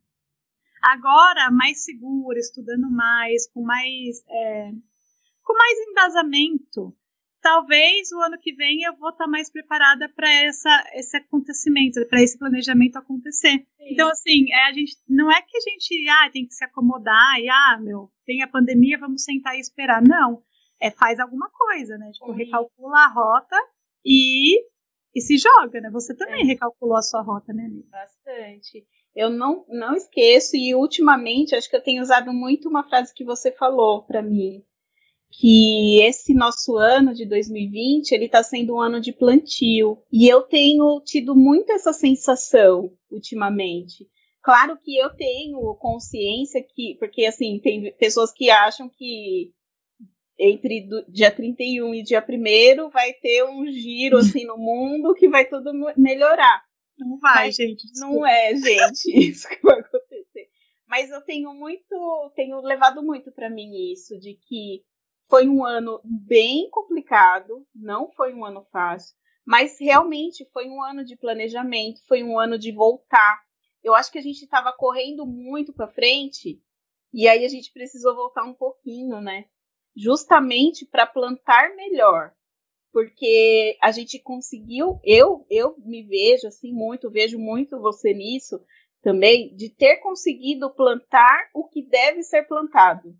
[0.82, 4.70] Agora, mais segura, estudando mais, com mais, é,
[5.42, 6.94] com mais embasamento,
[7.44, 10.26] talvez o ano que vem eu vou estar tá mais preparada para
[10.94, 13.50] esse acontecimento, para esse planejamento acontecer.
[13.58, 13.66] Sim.
[13.80, 17.38] Então, assim, é, a gente não é que a gente ah, tem que se acomodar
[17.38, 20.02] e, ah, meu, tem a pandemia, vamos sentar e esperar.
[20.02, 20.42] Não.
[20.80, 22.10] É faz alguma coisa, né?
[22.12, 23.56] Tipo, recalcula a rota
[24.04, 24.58] e,
[25.14, 25.90] e se joga, né?
[25.90, 26.46] Você também é.
[26.46, 27.88] recalculou a sua rota, né, amiga?
[27.90, 28.86] Bastante.
[29.14, 33.24] Eu não, não esqueço, e ultimamente acho que eu tenho usado muito uma frase que
[33.24, 34.64] você falou para mim
[35.38, 40.42] que esse nosso ano de 2020 ele está sendo um ano de plantio e eu
[40.42, 44.06] tenho tido muito essa sensação ultimamente.
[44.42, 49.52] Claro que eu tenho consciência que, porque assim, tem pessoas que acham que
[50.38, 55.28] entre do, dia 31 e dia 1 vai ter um giro assim no mundo que
[55.28, 56.62] vai tudo melhorar.
[56.98, 57.86] Não vai, Mas gente.
[57.88, 58.14] Desculpa.
[58.14, 60.48] Não é, gente, isso que vai acontecer.
[60.86, 64.82] Mas eu tenho muito, tenho levado muito para mim isso de que
[65.28, 71.04] foi um ano bem complicado, não foi um ano fácil, mas realmente foi um ano
[71.04, 73.42] de planejamento, foi um ano de voltar.
[73.82, 76.60] Eu acho que a gente estava correndo muito para frente
[77.12, 79.46] e aí a gente precisou voltar um pouquinho, né?
[79.96, 82.32] Justamente para plantar melhor,
[82.92, 88.60] porque a gente conseguiu, eu eu me vejo assim muito, vejo muito você nisso
[89.02, 93.14] também, de ter conseguido plantar o que deve ser plantado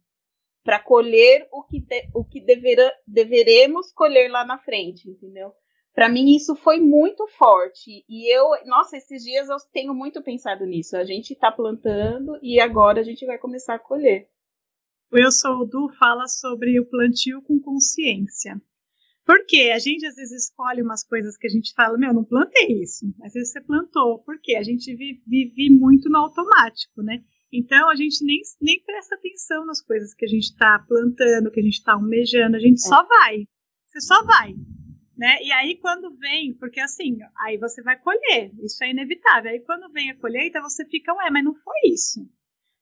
[0.65, 5.53] para colher o que, de, o que devera, deveremos colher lá na frente, entendeu?
[5.95, 10.67] Para mim isso foi muito forte e eu, nossa, esses dias eu tenho muito pensado
[10.67, 10.97] nisso.
[10.97, 14.29] A gente está plantando e agora a gente vai começar a colher.
[15.13, 18.61] O Eu Sou o Du fala sobre o plantio com consciência.
[19.25, 22.83] Porque a gente às vezes escolhe umas coisas que a gente fala, meu, não plantei
[22.83, 23.07] isso.
[23.23, 24.19] Às vezes você plantou.
[24.25, 27.23] Porque a gente vive, vive muito no automático, né?
[27.53, 31.61] Então a gente nem, nem presta atenção nas coisas que a gente está plantando, que
[31.61, 32.89] a gente está almejando, a gente é.
[32.89, 33.47] só vai.
[33.87, 34.55] Você só vai.
[35.17, 35.43] Né?
[35.43, 39.51] E aí quando vem, porque assim, aí você vai colher, isso é inevitável.
[39.51, 42.21] Aí quando vem a colheita, você fica, ué, mas não foi isso.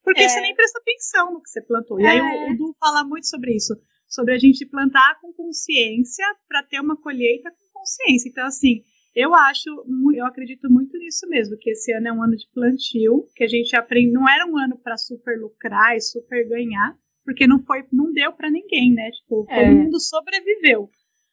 [0.02, 0.28] Porque é.
[0.28, 2.00] você nem presta atenção no que você plantou.
[2.00, 2.50] E aí o, é.
[2.52, 3.74] o Du fala muito sobre isso,
[4.08, 8.28] sobre a gente plantar com consciência para ter uma colheita com consciência.
[8.28, 8.82] Então, assim,
[9.14, 9.68] eu acho,
[10.14, 13.48] eu acredito muito nisso mesmo, que esse ano é um ano de plantio, que a
[13.48, 17.84] gente aprende, não era um ano para super lucrar e super ganhar, porque não foi,
[17.92, 19.10] não deu para ninguém, né?
[19.10, 19.64] Tipo, é.
[19.64, 20.90] todo mundo sobreviveu.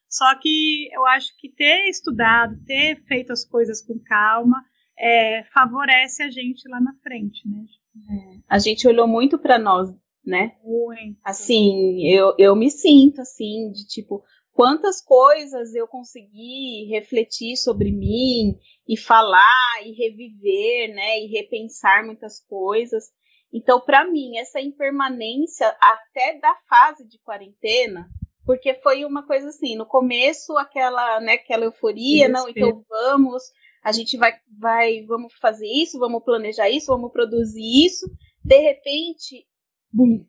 [0.08, 4.62] Só que eu acho que ter estudado, ter feito as coisas com calma,
[4.98, 7.64] é, favorece a gente lá na frente, né?
[8.10, 8.40] É.
[8.48, 9.88] A gente olhou muito para nós,
[10.24, 10.52] né?
[10.62, 11.18] Muito.
[11.24, 18.58] Assim, eu, eu me sinto assim, de tipo, quantas coisas eu consegui refletir sobre mim
[18.86, 23.04] e falar e reviver, né, e repensar muitas coisas.
[23.52, 28.08] Então, para mim, essa impermanência até da fase de quarentena,
[28.44, 33.42] porque foi uma coisa assim, no começo aquela, né, aquela euforia, não, então vamos,
[33.82, 38.06] a gente vai, vai, vamos fazer isso, vamos planejar isso, vamos produzir isso.
[38.44, 39.46] De repente,
[39.92, 40.24] bum,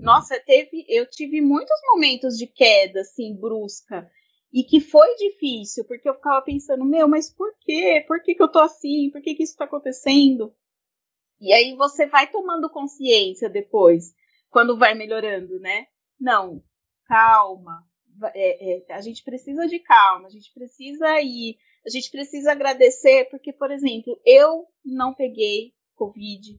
[0.00, 4.10] nossa, teve, eu tive muitos momentos de queda, assim, brusca.
[4.52, 8.02] E que foi difícil, porque eu ficava pensando, meu, mas por quê?
[8.06, 9.10] Por que, que eu tô assim?
[9.10, 10.54] Por que, que isso tá acontecendo?
[11.40, 14.14] E aí você vai tomando consciência depois,
[14.48, 15.86] quando vai melhorando, né?
[16.18, 16.62] Não,
[17.06, 17.84] calma.
[18.34, 21.56] É, é, a gente precisa de calma, a gente precisa ir,
[21.86, 26.58] a gente precisa agradecer, porque, por exemplo, eu não peguei Covid,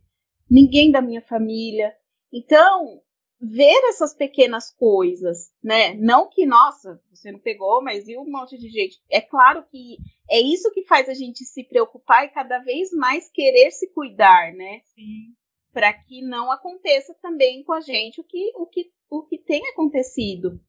[0.49, 1.93] ninguém da minha família.
[2.31, 3.01] Então,
[3.41, 5.93] ver essas pequenas coisas, né?
[5.93, 8.99] Não que, nossa, você não pegou, mas viu um monte de gente.
[9.09, 9.97] É claro que
[10.29, 14.53] é isso que faz a gente se preocupar e cada vez mais querer se cuidar,
[14.53, 14.81] né?
[14.93, 15.33] Sim.
[15.71, 19.65] Para que não aconteça também com a gente o que, o que, o que tem
[19.69, 20.59] acontecido.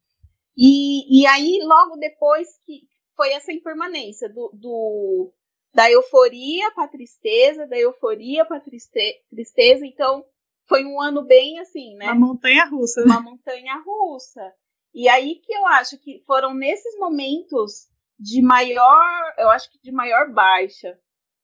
[0.56, 2.82] E, e aí, logo depois que
[3.16, 5.32] foi essa impermanência do, do
[5.72, 10.24] da euforia para tristeza, da euforia para triste, tristeza, então
[10.68, 12.06] foi um ano bem assim, né?
[12.06, 13.02] Uma montanha russa.
[13.04, 14.52] Uma montanha russa.
[14.94, 19.92] E aí que eu acho que foram nesses momentos de maior, eu acho que de
[19.92, 20.98] maior baixa,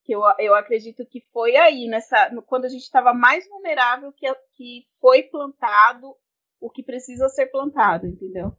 [0.05, 4.33] que eu, eu acredito que foi aí, nessa, quando a gente estava mais vulnerável, que,
[4.55, 6.15] que foi plantado
[6.61, 8.53] o que precisa ser plantado, entendeu?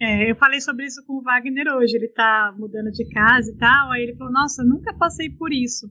[0.00, 3.56] É, eu falei sobre isso com o Wagner hoje, ele tá mudando de casa e
[3.56, 5.90] tal, aí ele falou, nossa, nunca passei por isso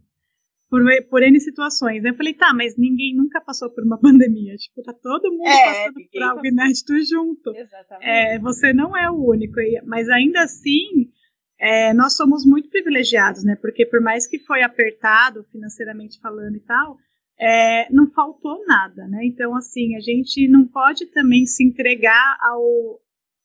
[0.72, 2.06] por, por N situações.
[2.06, 4.56] Eu falei, tá, mas ninguém nunca passou por uma pandemia.
[4.56, 7.54] Tipo, tá todo mundo é, passando por algo inédito junto.
[7.54, 8.10] Exatamente.
[8.10, 9.56] É, você não é o único.
[9.86, 11.12] Mas ainda assim,
[11.60, 13.58] é, nós somos muito privilegiados, né?
[13.62, 16.98] Porque por mais que foi apertado financeiramente falando e tal,
[17.38, 19.26] é, não faltou nada, né?
[19.26, 22.98] Então, assim, a gente não pode também se entregar ao,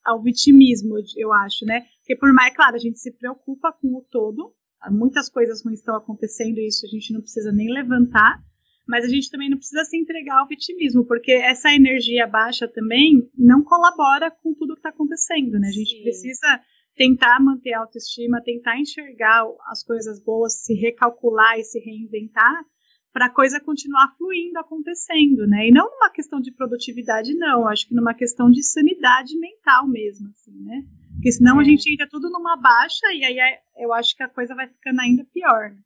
[0.05, 1.81] ao vitimismo, eu acho, né?
[1.99, 4.55] Porque por mais, claro, a gente se preocupa com o todo,
[4.91, 8.39] muitas coisas ruins estão acontecendo e isso a gente não precisa nem levantar,
[8.87, 13.29] mas a gente também não precisa se entregar ao vitimismo, porque essa energia baixa também
[13.37, 15.69] não colabora com tudo que está acontecendo, né?
[15.69, 16.03] A gente Sim.
[16.03, 16.61] precisa
[16.97, 22.65] tentar manter a autoestima, tentar enxergar as coisas boas, se recalcular e se reinventar
[23.13, 25.69] para a coisa continuar fluindo, acontecendo, né?
[25.69, 27.67] E não numa questão de produtividade, não.
[27.67, 30.83] Acho que numa questão de sanidade mental mesmo, assim, né?
[31.17, 31.63] Porque senão é.
[31.63, 34.69] a gente entra tudo numa baixa e aí é, eu acho que a coisa vai
[34.69, 35.71] ficando ainda pior.
[35.71, 35.79] Né?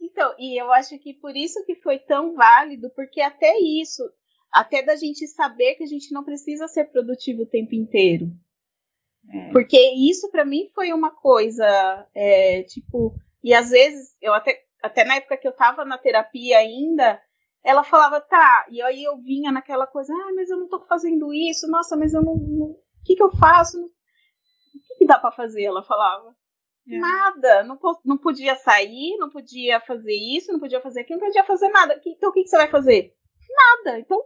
[0.00, 4.02] Então, e eu acho que por isso que foi tão válido, porque até isso,
[4.52, 8.26] até da gente saber que a gente não precisa ser produtivo o tempo inteiro.
[9.30, 9.52] É.
[9.52, 15.04] Porque isso para mim foi uma coisa, é, tipo, e às vezes, eu até, até
[15.04, 17.20] na época que eu tava na terapia ainda,
[17.62, 21.34] ela falava, tá, e aí eu vinha naquela coisa, ah, mas eu não tô fazendo
[21.34, 22.32] isso, nossa, mas eu não.
[22.34, 23.90] O que que eu faço?
[25.08, 25.64] Dá para fazer?
[25.64, 26.36] Ela falava.
[26.86, 26.98] É.
[26.98, 31.44] Nada, não, não podia sair, não podia fazer isso, não podia fazer aquilo, não podia
[31.44, 32.00] fazer nada.
[32.06, 33.14] Então o que, que você vai fazer?
[33.50, 33.98] Nada.
[33.98, 34.22] Então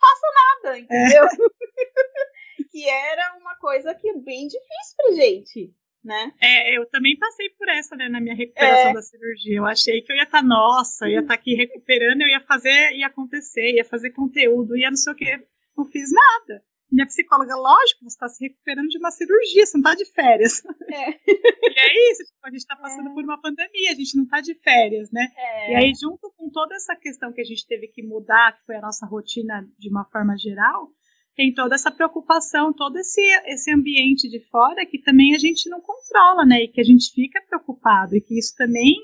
[0.00, 0.26] faça
[0.64, 1.24] nada, entendeu?
[1.24, 1.28] É.
[2.70, 6.32] que era uma coisa que é bem difícil pra gente, né?
[6.40, 8.94] É, eu também passei por essa, né, na minha recuperação é.
[8.94, 9.58] da cirurgia.
[9.58, 12.28] Eu achei que eu ia estar, tá, nossa, eu ia estar tá aqui recuperando, eu
[12.28, 15.46] ia fazer, ia acontecer, ia fazer conteúdo, ia não sei o que.
[15.76, 16.64] Não fiz nada.
[16.92, 20.62] Minha psicóloga, lógico, você está se recuperando de uma cirurgia, você não está de férias.
[20.90, 21.10] É.
[21.26, 23.14] e é isso, tipo, a gente está passando é.
[23.14, 25.26] por uma pandemia, a gente não está de férias, né?
[25.34, 25.72] É.
[25.72, 28.76] E aí, junto com toda essa questão que a gente teve que mudar, que foi
[28.76, 30.90] a nossa rotina de uma forma geral,
[31.34, 35.80] tem toda essa preocupação, todo esse, esse ambiente de fora que também a gente não
[35.80, 36.64] controla, né?
[36.64, 38.94] E que a gente fica preocupado, e que isso também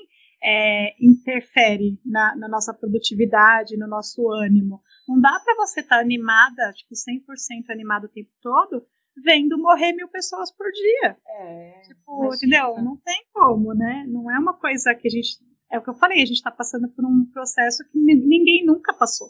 [0.43, 4.81] é, interfere na, na, nossa produtividade, no nosso ânimo.
[5.09, 8.85] Não dá para você estar tá animada, tipo, 100% animada o tempo todo,
[9.23, 11.17] vendo morrer mil pessoas por dia.
[11.25, 12.79] É, tipo, entendeu?
[12.79, 14.05] Não tem como, né?
[14.07, 15.29] Não é uma coisa que a gente.
[15.71, 18.93] É o que eu falei, a gente está passando por um processo que ninguém nunca
[18.93, 19.29] passou.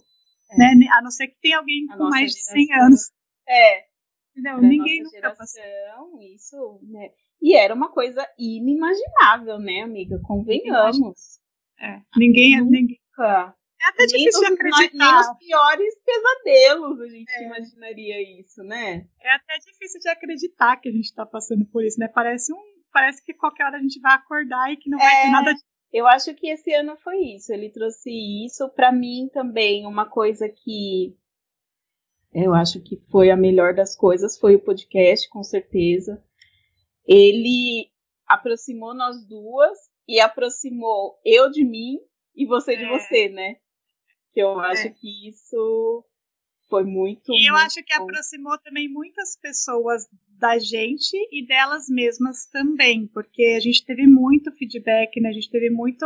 [0.51, 0.57] É.
[0.57, 0.87] Né?
[0.91, 3.11] A não ser que tenha alguém a com mais de 100 anos.
[3.47, 3.85] É.
[4.31, 4.61] Entendeu?
[4.61, 6.21] Ninguém nunca geração, passou.
[6.35, 7.09] Isso, né?
[7.41, 10.19] E era uma coisa inimaginável, né, amiga?
[10.23, 11.39] Convenhamos.
[11.79, 12.01] É.
[12.17, 12.69] Ninguém, nunca.
[12.69, 12.99] ninguém.
[13.19, 13.58] É
[13.89, 14.89] até nem difícil de acreditar.
[14.89, 17.45] Nem nos piores pesadelos a gente é.
[17.45, 19.07] imaginaria isso, né?
[19.21, 22.07] É até difícil de acreditar que a gente tá passando por isso, né?
[22.07, 22.79] Parece um.
[22.91, 25.31] Parece que qualquer hora a gente vai acordar e que não vai ter é.
[25.31, 25.59] nada de
[25.91, 27.51] eu acho que esse ano foi isso.
[27.51, 28.11] Ele trouxe
[28.45, 29.87] isso para mim também.
[29.87, 31.17] Uma coisa que
[32.31, 36.23] eu acho que foi a melhor das coisas foi o podcast, com certeza.
[37.07, 37.89] Ele
[38.27, 41.97] aproximou nós duas e aproximou eu de mim
[42.35, 42.77] e você é.
[42.77, 43.55] de você, né?
[44.33, 44.89] Que eu acho é.
[44.89, 46.03] que isso
[46.69, 47.31] foi muito.
[47.33, 48.03] E eu muito acho que bom.
[48.03, 50.03] aproximou também muitas pessoas
[50.37, 55.29] da gente e delas mesmas também, porque a gente teve muito feedback, né?
[55.29, 56.05] A gente teve muito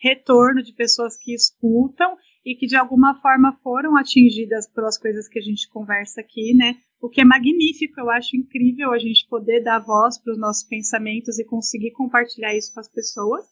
[0.00, 5.38] retorno de pessoas que escutam e que de alguma forma foram atingidas pelas coisas que
[5.38, 6.76] a gente conversa aqui, né?
[7.00, 10.64] O que é magnífico, eu acho incrível a gente poder dar voz para os nossos
[10.64, 13.44] pensamentos e conseguir compartilhar isso com as pessoas.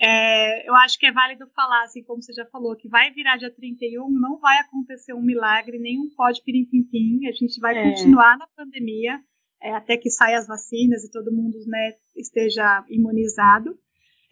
[0.00, 3.36] É, eu acho que é válido falar, assim como você já falou, que vai virar
[3.36, 7.90] dia 31, não vai acontecer um milagre, nenhum pode pirim-pim-pim, a gente vai é.
[7.90, 9.20] continuar na pandemia
[9.62, 13.78] é, até que saiam as vacinas e todo mundo né, esteja imunizado.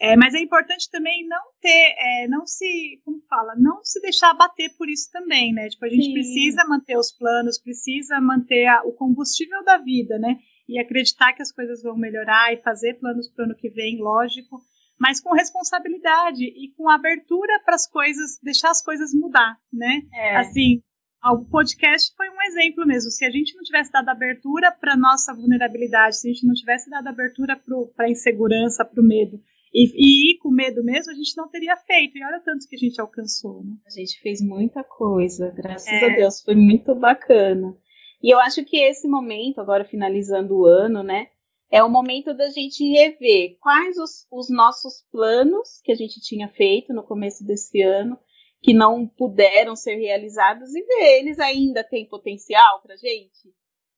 [0.01, 4.31] É, mas é importante também não ter, é, não se, como fala, não se deixar
[4.31, 5.68] abater por isso também, né?
[5.68, 6.12] Tipo, a gente Sim.
[6.12, 10.40] precisa manter os planos, precisa manter a, o combustível da vida, né?
[10.68, 14.01] E acreditar que as coisas vão melhorar e fazer planos para o ano que vem,
[14.01, 14.61] lógico
[15.03, 20.03] mas com responsabilidade e com abertura para as coisas, deixar as coisas mudar, né?
[20.15, 20.37] É.
[20.37, 20.81] Assim,
[21.25, 23.11] o podcast foi um exemplo mesmo.
[23.11, 26.88] Se a gente não tivesse dado abertura para nossa vulnerabilidade, se a gente não tivesse
[26.88, 27.61] dado abertura
[27.97, 29.41] para a insegurança, para o medo,
[29.75, 32.17] e, e, ir com medo mesmo, a gente não teria feito.
[32.17, 33.75] E olha tanto que a gente alcançou, né?
[33.85, 36.12] A gente fez muita coisa, graças é.
[36.12, 37.77] a Deus, foi muito bacana.
[38.23, 41.27] E eu acho que esse momento, agora finalizando o ano, né?
[41.72, 46.46] É o momento da gente rever quais os, os nossos planos que a gente tinha
[46.50, 48.18] feito no começo desse ano,
[48.61, 53.48] que não puderam ser realizados, e ver eles ainda têm potencial para gente,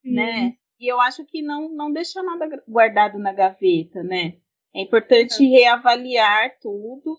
[0.05, 0.15] uhum.
[0.15, 0.57] né?
[0.79, 4.37] E eu acho que não, não deixar nada guardado na gaveta, né?
[4.73, 5.51] É importante uhum.
[5.51, 7.19] reavaliar tudo.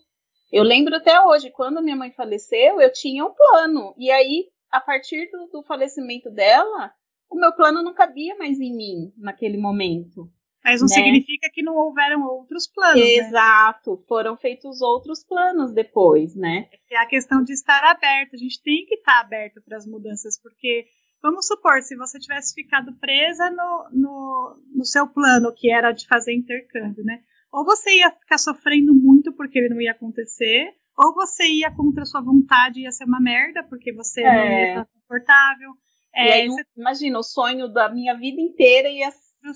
[0.51, 3.93] Eu lembro até hoje, quando minha mãe faleceu, eu tinha um plano.
[3.97, 6.93] E aí, a partir do, do falecimento dela,
[7.29, 10.31] o meu plano não cabia mais em mim naquele momento.
[10.65, 10.95] Mas não né?
[10.95, 12.99] significa que não houveram outros planos.
[12.99, 13.17] Né?
[13.17, 14.03] Exato, né?
[14.07, 16.67] foram feitos outros planos depois, né?
[16.89, 18.33] É a questão de estar aberto.
[18.33, 20.87] A gente tem que estar aberto para as mudanças, porque
[21.21, 26.07] vamos supor, se você tivesse ficado presa no, no, no seu plano, que era de
[26.07, 27.21] fazer intercâmbio, né?
[27.53, 32.01] Ou você ia ficar sofrendo muito porque ele não ia acontecer, ou você ia contra
[32.01, 34.33] a sua vontade e ia ser uma merda porque você é.
[34.33, 35.71] não ia estar confortável.
[36.15, 36.63] É, aí, você...
[36.75, 39.09] Imagina, o sonho da minha vida inteira ia,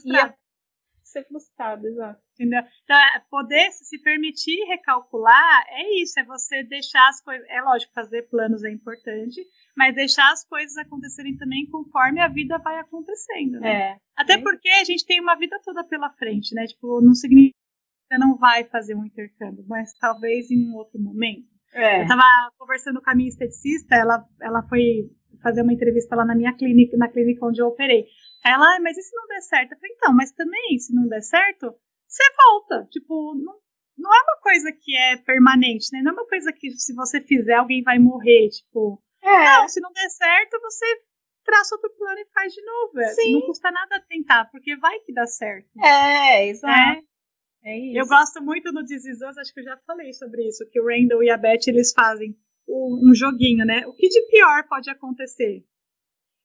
[0.06, 0.36] ia
[1.10, 2.22] ser frustrado, exato.
[2.34, 2.62] Entendeu?
[2.84, 7.45] Então, é, poder se permitir recalcular é isso, é você deixar as coisas.
[7.49, 9.41] É lógico, fazer planos é importante,
[9.76, 13.91] mas deixar as coisas acontecerem também conforme a vida vai acontecendo, né?
[13.91, 14.41] É, Até é.
[14.41, 16.66] porque a gente tem uma vida toda pela frente, né?
[16.66, 17.60] Tipo, não significa
[18.10, 21.47] você não vai fazer um intercâmbio, mas talvez em um outro momento.
[21.74, 21.99] É.
[21.99, 22.24] Eu estava
[22.57, 25.12] conversando com a minha esteticista, ela, ela foi
[25.42, 28.06] fazer uma entrevista lá na minha clínica, na clínica onde eu operei.
[28.46, 29.72] Ela, ah, mas e se não der certo?
[29.74, 31.74] Eu falei, então, mas também, se não der certo,
[32.08, 32.88] você volta.
[32.90, 33.54] Tipo, não,
[33.98, 36.02] não é uma coisa que é permanente, né?
[36.02, 38.50] Não é uma coisa que se você fizer, alguém vai morrer.
[38.50, 39.44] Tipo, É.
[39.58, 40.86] não, se não der certo, você
[41.44, 43.00] traça outro plano e faz de novo.
[43.00, 43.34] É, Sim.
[43.34, 45.68] Não custa nada tentar, porque vai que dá certo.
[45.84, 47.04] É, exato.
[47.64, 47.98] É isso.
[47.98, 50.86] Eu gosto muito no This Us, acho que eu já falei sobre isso, que o
[50.88, 52.34] Randall e a Beth, eles fazem
[52.70, 53.86] um joguinho, né?
[53.88, 55.64] O que de pior pode acontecer?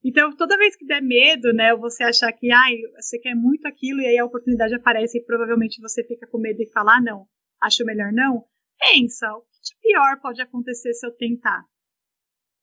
[0.04, 4.00] Então, toda vez que der medo, né, você achar que, ai, você quer muito aquilo
[4.00, 7.26] e aí a oportunidade aparece e provavelmente você fica com medo e fala, ah, não,
[7.62, 8.44] acho melhor não,
[8.78, 11.64] pensa, o que de pior pode acontecer se eu tentar?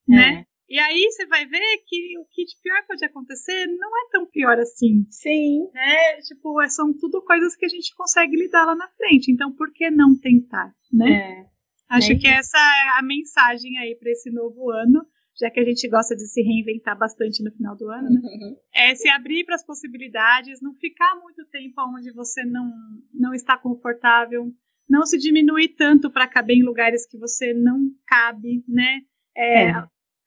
[0.07, 0.13] É.
[0.13, 0.45] Né?
[0.69, 4.25] E aí você vai ver que o que de pior pode acontecer não é tão
[4.27, 5.67] pior assim Sim.
[5.73, 6.21] né?
[6.21, 9.31] Tipo, é- são tudo coisas que a gente consegue lidar lá na frente.
[9.31, 11.11] Então, por que não tentar, né?
[11.11, 11.51] É.
[11.91, 15.05] Acho é que essa é a mensagem aí para esse novo ano,
[15.37, 18.21] já que a gente gosta de se reinventar bastante no final do ano, né?
[18.23, 18.55] Uhum.
[18.73, 22.71] É se abrir para as possibilidades, não ficar muito tempo onde você não
[23.13, 24.49] não está confortável,
[24.89, 29.01] não se diminuir tanto para caber em lugares que você não cabe, né?
[29.35, 29.73] É, É.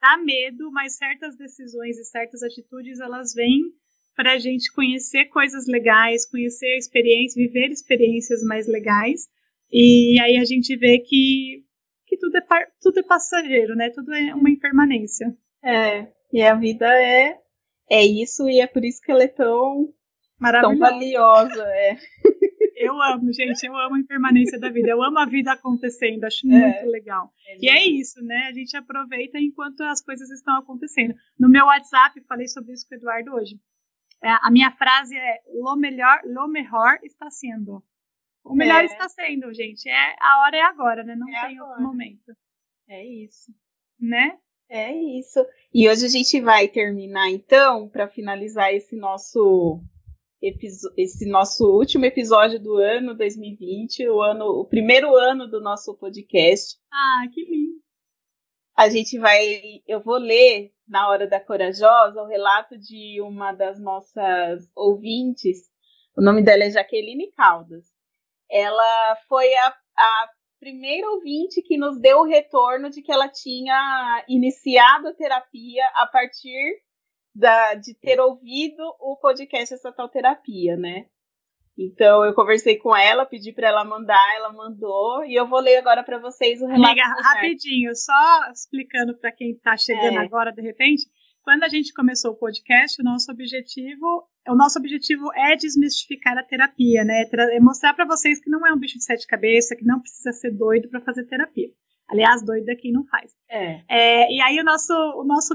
[0.00, 3.62] Dá medo, mas certas decisões e certas atitudes elas vêm
[4.14, 9.22] para a gente conhecer coisas legais, conhecer experiências, viver experiências mais legais.
[9.76, 11.64] E aí a gente vê que,
[12.06, 13.90] que tudo, é par- tudo é passageiro, né?
[13.90, 15.36] Tudo é uma impermanência.
[15.64, 16.06] É.
[16.32, 17.36] E a vida é,
[17.90, 19.92] é isso, e é por isso que ela é tão,
[20.60, 21.64] tão valiosa.
[21.66, 21.96] É.
[22.76, 24.90] Eu amo, gente, eu amo a impermanência da vida.
[24.90, 26.50] Eu amo a vida acontecendo, acho É.
[26.50, 27.30] muito legal.
[27.60, 28.48] E é isso, né?
[28.48, 31.14] A gente aproveita enquanto as coisas estão acontecendo.
[31.38, 33.54] No meu WhatsApp, falei sobre isso com o Eduardo hoje.
[34.22, 37.82] É, a minha frase é: Lo melhor, lo mejor está sendo.
[38.45, 38.84] O melhor É.
[38.84, 39.88] está sendo, gente.
[39.88, 41.16] É, a hora é agora, né?
[41.16, 42.32] Não É tem outro momento.
[42.88, 43.51] É isso.
[43.99, 44.38] Né?
[44.68, 45.45] É isso.
[45.72, 49.80] E hoje a gente vai terminar, então, para finalizar esse nosso
[50.99, 56.76] esse nosso último episódio do ano 2020, o ano, o primeiro ano do nosso podcast.
[56.92, 57.80] Ah, que lindo.
[58.76, 59.40] A gente vai,
[59.86, 65.61] eu vou ler na hora da corajosa o relato de uma das nossas ouvintes.
[66.14, 67.86] O nome dela é Jaqueline Caldas.
[68.55, 70.28] Ela foi a, a
[70.61, 76.07] primeira ouvinte que nos deu o retorno de que ela tinha iniciado a terapia a
[76.07, 76.80] partir
[77.34, 81.07] da, de ter ouvido o podcast Essa Tal Terapia, né?
[81.76, 85.78] Então eu conversei com ela, pedi para ela mandar, ela mandou e eu vou ler
[85.78, 86.94] agora para vocês o relato.
[86.94, 87.22] Jack.
[87.22, 90.24] rapidinho, só explicando para quem está chegando É.
[90.24, 91.02] agora de repente.
[91.45, 96.42] Quando a gente começou o podcast, o nosso objetivo, o nosso objetivo é desmistificar a
[96.42, 97.26] terapia, né?
[97.26, 100.01] Tra- É mostrar para vocês que não é um bicho de sete cabeças, que não
[100.01, 101.68] precisa ser doido para fazer terapia.
[102.09, 103.32] Aliás, doido é quem não faz.
[103.51, 103.82] É.
[103.88, 105.55] É, e aí o nosso, o nosso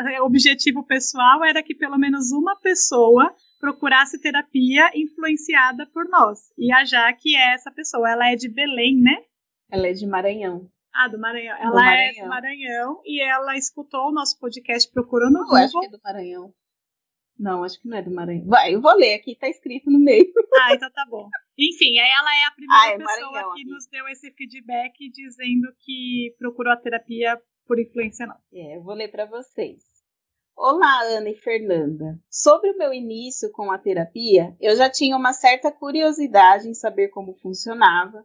[0.00, 6.38] é, objetivo pessoal era que pelo menos uma pessoa procurasse terapia influenciada por nós.
[6.56, 8.10] E a Jaque é essa pessoa.
[8.10, 9.16] Ela é de Belém, né?
[9.70, 10.70] Ela é de Maranhão.
[10.94, 11.56] Ah, do Maranhão.
[11.56, 12.24] Do Ela é Maranhão.
[12.24, 16.00] do Maranhão e ela escutou o nosso podcast procurando no Eu acho que é do
[16.02, 16.54] Maranhão.
[17.38, 18.46] Não, acho que não é do Maranhão.
[18.46, 20.26] Vai, eu vou ler aqui, tá escrito no meio.
[20.60, 21.28] Ah, então tá bom.
[21.56, 25.08] Enfim, aí ela é a primeira Ah, é pessoa Maranhão, que nos deu esse feedback
[25.10, 28.34] dizendo que procurou a terapia por influência não.
[28.52, 29.84] É, eu vou ler para vocês.
[30.56, 32.18] Olá, Ana e Fernanda.
[32.28, 37.08] Sobre o meu início com a terapia, eu já tinha uma certa curiosidade em saber
[37.10, 38.24] como funcionava,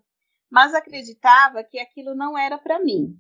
[0.54, 3.20] mas acreditava que aquilo não era para mim.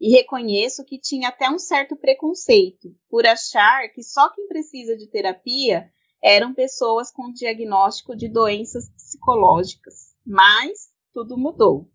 [0.00, 5.08] E reconheço que tinha até um certo preconceito por achar que só quem precisa de
[5.08, 5.90] terapia
[6.22, 10.14] eram pessoas com diagnóstico de doenças psicológicas.
[10.24, 11.90] Mas tudo mudou.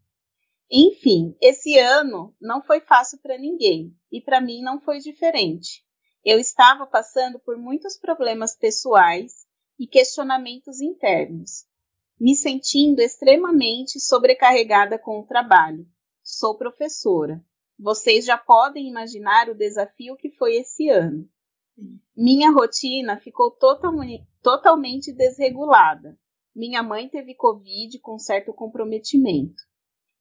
[0.70, 5.82] Enfim, esse ano não foi fácil para ninguém e para mim não foi diferente.
[6.26, 9.48] Eu estava passando por muitos problemas pessoais
[9.80, 11.66] e questionamentos internos,
[12.20, 15.86] me sentindo extremamente sobrecarregada com o trabalho.
[16.24, 17.44] Sou professora.
[17.78, 21.28] Vocês já podem imaginar o desafio que foi esse ano.
[22.16, 26.18] Minha rotina ficou totalmente, totalmente desregulada.
[26.56, 29.64] Minha mãe teve Covid com certo comprometimento.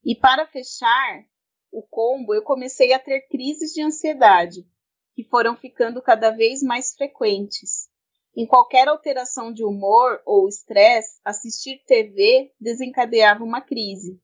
[0.03, 1.27] E para fechar
[1.71, 4.67] o combo, eu comecei a ter crises de ansiedade,
[5.15, 7.92] que foram ficando cada vez mais frequentes.
[8.35, 14.19] Em qualquer alteração de humor ou estresse, assistir TV desencadeava uma crise.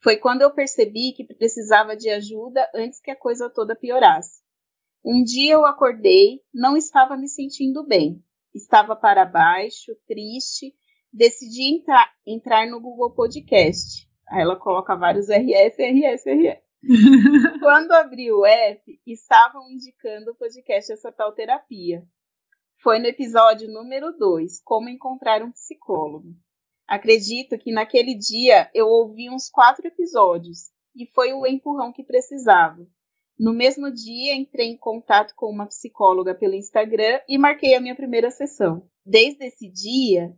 [0.00, 4.42] Foi quando eu percebi que precisava de ajuda antes que a coisa toda piorasse.
[5.04, 8.22] Um dia eu acordei, não estava me sentindo bem.
[8.54, 10.72] Estava para baixo, triste,
[11.12, 14.08] decidi entrar, entrar no Google Podcast.
[14.28, 16.68] Aí ela coloca vários RS, RS, RS.
[17.58, 22.06] Quando abri o app, estavam indicando o podcast Essa Tal Terapia.
[22.80, 26.28] Foi no episódio número 2, Como Encontrar um Psicólogo.
[26.86, 32.86] Acredito que naquele dia eu ouvi uns quatro episódios e foi o empurrão que precisava.
[33.36, 37.96] No mesmo dia, entrei em contato com uma psicóloga pelo Instagram e marquei a minha
[37.96, 38.88] primeira sessão.
[39.04, 40.32] Desde esse dia,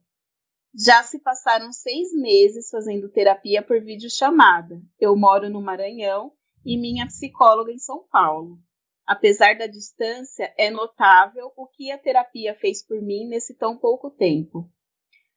[0.75, 4.81] já se passaram seis meses fazendo terapia por videochamada.
[4.99, 6.33] Eu moro no Maranhão
[6.65, 8.59] e minha psicóloga em São Paulo.
[9.07, 14.11] Apesar da distância, é notável o que a terapia fez por mim nesse tão pouco
[14.11, 14.71] tempo.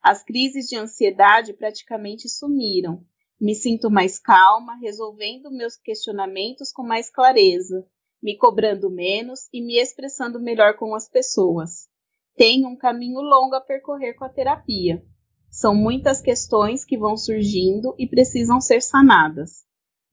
[0.02, 3.06] As crises de ansiedade praticamente sumiram.
[3.40, 7.88] Me sinto mais calma, resolvendo meus questionamentos com mais clareza,
[8.22, 11.90] me cobrando menos e me expressando melhor com as pessoas.
[12.36, 15.04] Tenho um caminho longo a percorrer com a terapia.
[15.50, 19.66] São muitas questões que vão surgindo e precisam ser sanadas.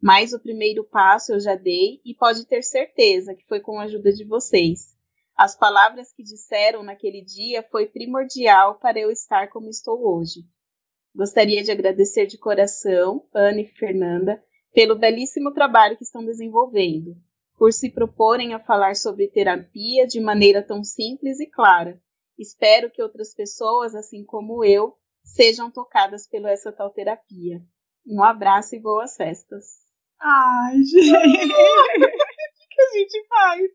[0.02, 3.84] Mas o primeiro passo eu já dei e pode ter certeza que foi com a
[3.84, 4.96] ajuda de vocês.
[5.36, 10.40] As palavras que disseram naquele dia foi primordial para eu estar como estou hoje.
[11.14, 14.42] Gostaria de agradecer de coração, Ana e Fernanda,
[14.72, 17.16] pelo belíssimo trabalho que estão desenvolvendo,
[17.58, 22.00] por se proporem a falar sobre terapia de maneira tão simples e clara.
[22.38, 27.60] Espero que outras pessoas, assim como eu, sejam tocadas pela essa tal terapia.
[28.06, 29.89] Um abraço e boas festas.
[30.20, 31.54] Ai, gente!
[32.70, 33.70] que a gente faz.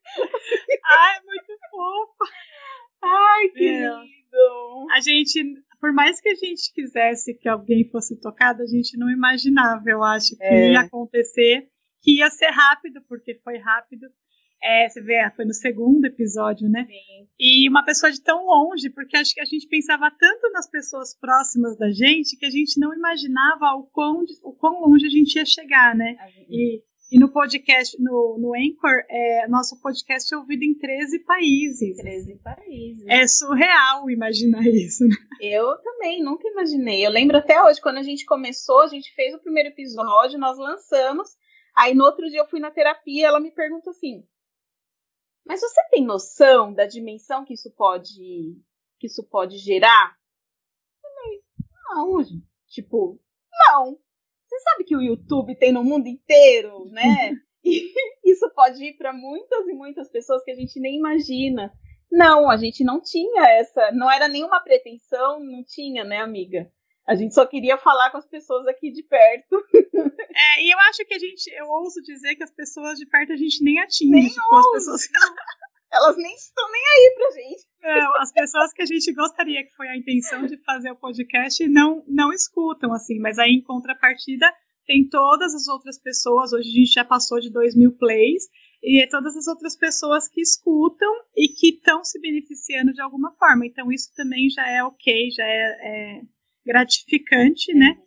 [0.84, 2.34] Ai, muito fofa.
[3.04, 3.80] Ai, que é.
[3.80, 4.88] lindo.
[4.92, 5.44] A gente,
[5.80, 10.04] por mais que a gente quisesse que alguém fosse tocado, a gente não imaginava, eu
[10.04, 10.72] acho, que é.
[10.72, 11.68] ia acontecer,
[12.02, 14.08] que ia ser rápido, porque foi rápido.
[14.66, 16.86] É, você vê, foi no segundo episódio, né?
[16.88, 17.28] Sim.
[17.40, 21.16] E uma pessoa de tão longe, porque acho que a gente pensava tanto nas pessoas
[21.20, 25.36] próximas da gente que a gente não imaginava o quão, o quão longe a gente
[25.36, 26.16] ia chegar, né?
[26.50, 31.98] E e no podcast, no, no Anchor, é, nosso podcast é ouvido em 13 países.
[31.98, 33.06] 13 países.
[33.08, 35.08] É surreal imaginar isso.
[35.08, 35.16] Né?
[35.40, 37.06] Eu também, nunca imaginei.
[37.06, 40.58] Eu lembro até hoje, quando a gente começou, a gente fez o primeiro episódio, nós
[40.58, 41.30] lançamos.
[41.78, 44.24] Aí no outro dia eu fui na terapia, ela me pergunta assim:
[45.46, 48.58] "Mas você tem noção da dimensão que isso pode
[49.00, 50.16] que isso pode gerar?"
[51.02, 51.44] Falei:
[51.90, 52.18] "Não,
[52.68, 53.20] tipo,
[53.70, 53.98] não.
[54.48, 57.04] Você sabe que o YouTube tem no mundo inteiro, né?
[57.68, 61.74] E isso pode ir para muitas e muitas pessoas que a gente nem imagina.
[62.12, 66.72] Não, a gente não tinha essa, não era nenhuma pretensão, não tinha, né, amiga?
[67.08, 69.56] A gente só queria falar com as pessoas aqui de perto.
[70.38, 73.32] É, e eu acho que a gente, eu ouso dizer que as pessoas de perto
[73.32, 74.12] a gente nem atinge.
[74.12, 75.08] Nem tipo, as pessoas...
[75.94, 77.64] Elas nem estão nem aí pra gente.
[77.82, 81.66] Não, as pessoas que a gente gostaria que foi a intenção de fazer o podcast
[81.70, 84.46] não, não escutam, assim, mas aí em contrapartida
[84.86, 88.44] tem todas as outras pessoas, hoje a gente já passou de 2 mil plays,
[88.84, 93.32] e é todas as outras pessoas que escutam e que estão se beneficiando de alguma
[93.32, 93.66] forma.
[93.66, 96.22] Então isso também já é ok, já é, é
[96.66, 97.98] gratificante, né?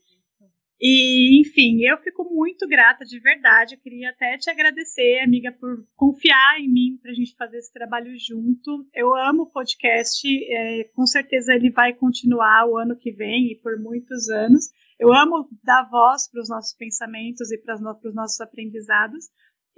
[0.80, 3.74] E, enfim, eu fico muito grata de verdade.
[3.74, 7.72] Eu queria até te agradecer, amiga, por confiar em mim para a gente fazer esse
[7.72, 8.86] trabalho junto.
[8.94, 13.56] Eu amo o podcast, é, com certeza ele vai continuar o ano que vem e
[13.56, 14.66] por muitos anos.
[15.00, 19.26] Eu amo dar voz para os nossos pensamentos e para os nossos aprendizados.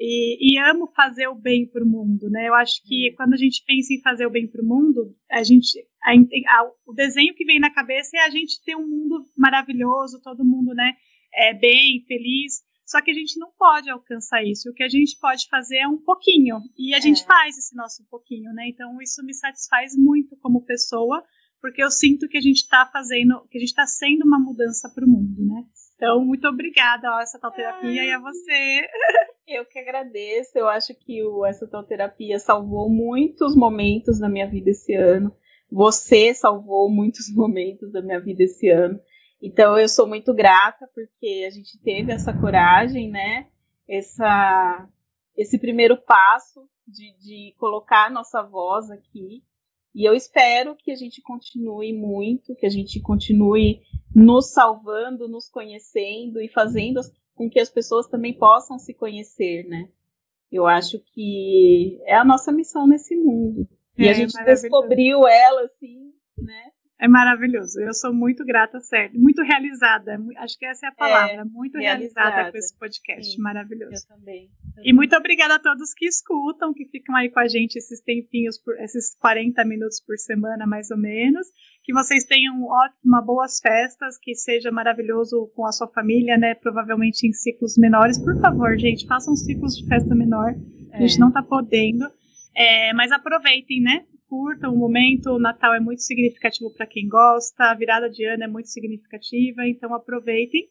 [0.02, 2.48] E, e, amo fazer o bem para o mundo, né?
[2.48, 3.14] Eu acho que hum.
[3.18, 6.70] quando a gente pensa em fazer o bem para o mundo, a gente, a, a,
[6.86, 10.72] o desenho que vem na cabeça é a gente ter um mundo maravilhoso, todo mundo,
[10.72, 10.94] né,
[11.34, 12.62] é, bem, feliz.
[12.86, 14.70] Só que a gente não pode alcançar isso.
[14.70, 16.56] O que a gente pode fazer é um pouquinho.
[16.78, 17.00] E a é.
[17.00, 18.68] gente faz esse nosso pouquinho, né?
[18.68, 21.22] Então isso me satisfaz muito como pessoa,
[21.60, 24.88] porque eu sinto que a gente está fazendo, que a gente está sendo uma mudança
[24.88, 25.62] para o mundo, né?
[26.00, 28.08] Então, muito obrigada a essa tal terapia Ai.
[28.08, 28.88] e a você.
[29.46, 30.56] Eu que agradeço.
[30.56, 35.30] Eu acho que o essa tal terapia salvou muitos momentos da minha vida esse ano.
[35.70, 38.98] Você salvou muitos momentos da minha vida esse ano.
[39.42, 43.48] Então, eu sou muito grata porque a gente teve essa coragem, né?
[43.86, 44.88] Essa,
[45.36, 49.42] esse primeiro passo de, de colocar a nossa voz aqui
[49.94, 53.80] e eu espero que a gente continue muito, que a gente continue
[54.14, 57.00] nos salvando, nos conhecendo e fazendo
[57.34, 59.88] com que as pessoas também possam se conhecer, né?
[60.50, 63.68] Eu acho que é a nossa missão nesse mundo.
[63.96, 66.70] E é, a gente descobriu ela, assim, né?
[67.00, 67.80] É maravilhoso.
[67.80, 69.18] Eu sou muito grata, certo.
[69.18, 70.18] Muito realizada.
[70.36, 71.32] Acho que essa é a palavra.
[71.32, 72.28] É, muito realizada.
[72.28, 72.52] realizada.
[72.52, 73.32] com esse podcast.
[73.32, 74.06] Sim, maravilhoso.
[74.10, 74.50] Eu também.
[74.84, 78.58] E muito obrigada a todos que escutam, que ficam aí com a gente esses tempinhos,
[78.58, 81.46] por, esses 40 minutos por semana, mais ou menos.
[81.90, 86.54] Que vocês tenham ótima, boas festas, que seja maravilhoso com a sua família, né?
[86.54, 88.16] Provavelmente em ciclos menores.
[88.16, 90.54] Por favor, gente, façam ciclos de festa menor.
[90.92, 91.18] A gente é.
[91.18, 92.04] não tá podendo.
[92.54, 94.06] É, mas aproveitem, né?
[94.28, 95.30] Curtam o momento.
[95.30, 99.66] O Natal é muito significativo para quem gosta, a virada de ano é muito significativa,
[99.66, 100.68] então aproveitem.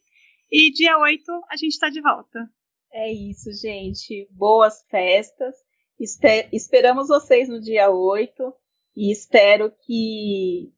[0.49, 2.49] E dia 8 a gente está de volta.
[2.93, 4.25] É isso, gente.
[4.31, 5.53] Boas festas.
[5.99, 8.53] Esper esperamos vocês no dia 8
[8.95, 10.71] e espero que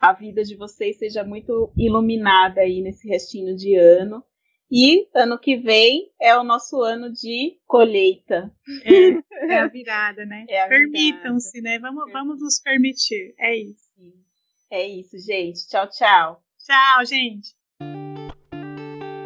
[0.00, 4.24] a vida de vocês seja muito iluminada aí nesse restinho de ano.
[4.72, 8.50] E ano que vem é o nosso ano de colheita.
[8.84, 10.46] É, é a virada, né?
[10.48, 11.78] É Permitam-se, né?
[11.80, 13.34] Vamos, vamos nos permitir.
[13.38, 13.90] É isso.
[14.70, 15.68] É isso, gente.
[15.68, 16.42] Tchau, tchau.
[16.64, 17.50] Tchau, gente.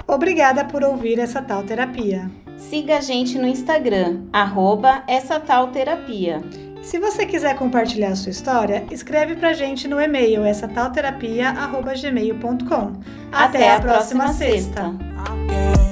[0.08, 2.30] Obrigada por ouvir essa tal terapia.
[2.56, 6.40] Siga a gente no Instagram, arroba essa tal terapia.
[6.85, 11.49] Se você quiser compartilhar a sua história, escreve pra gente no e-mail essa tal terapia,
[11.51, 12.93] arroba gmail.com.
[13.32, 14.93] Até, Até a próxima, próxima sexta.
[14.93, 15.84] sexta.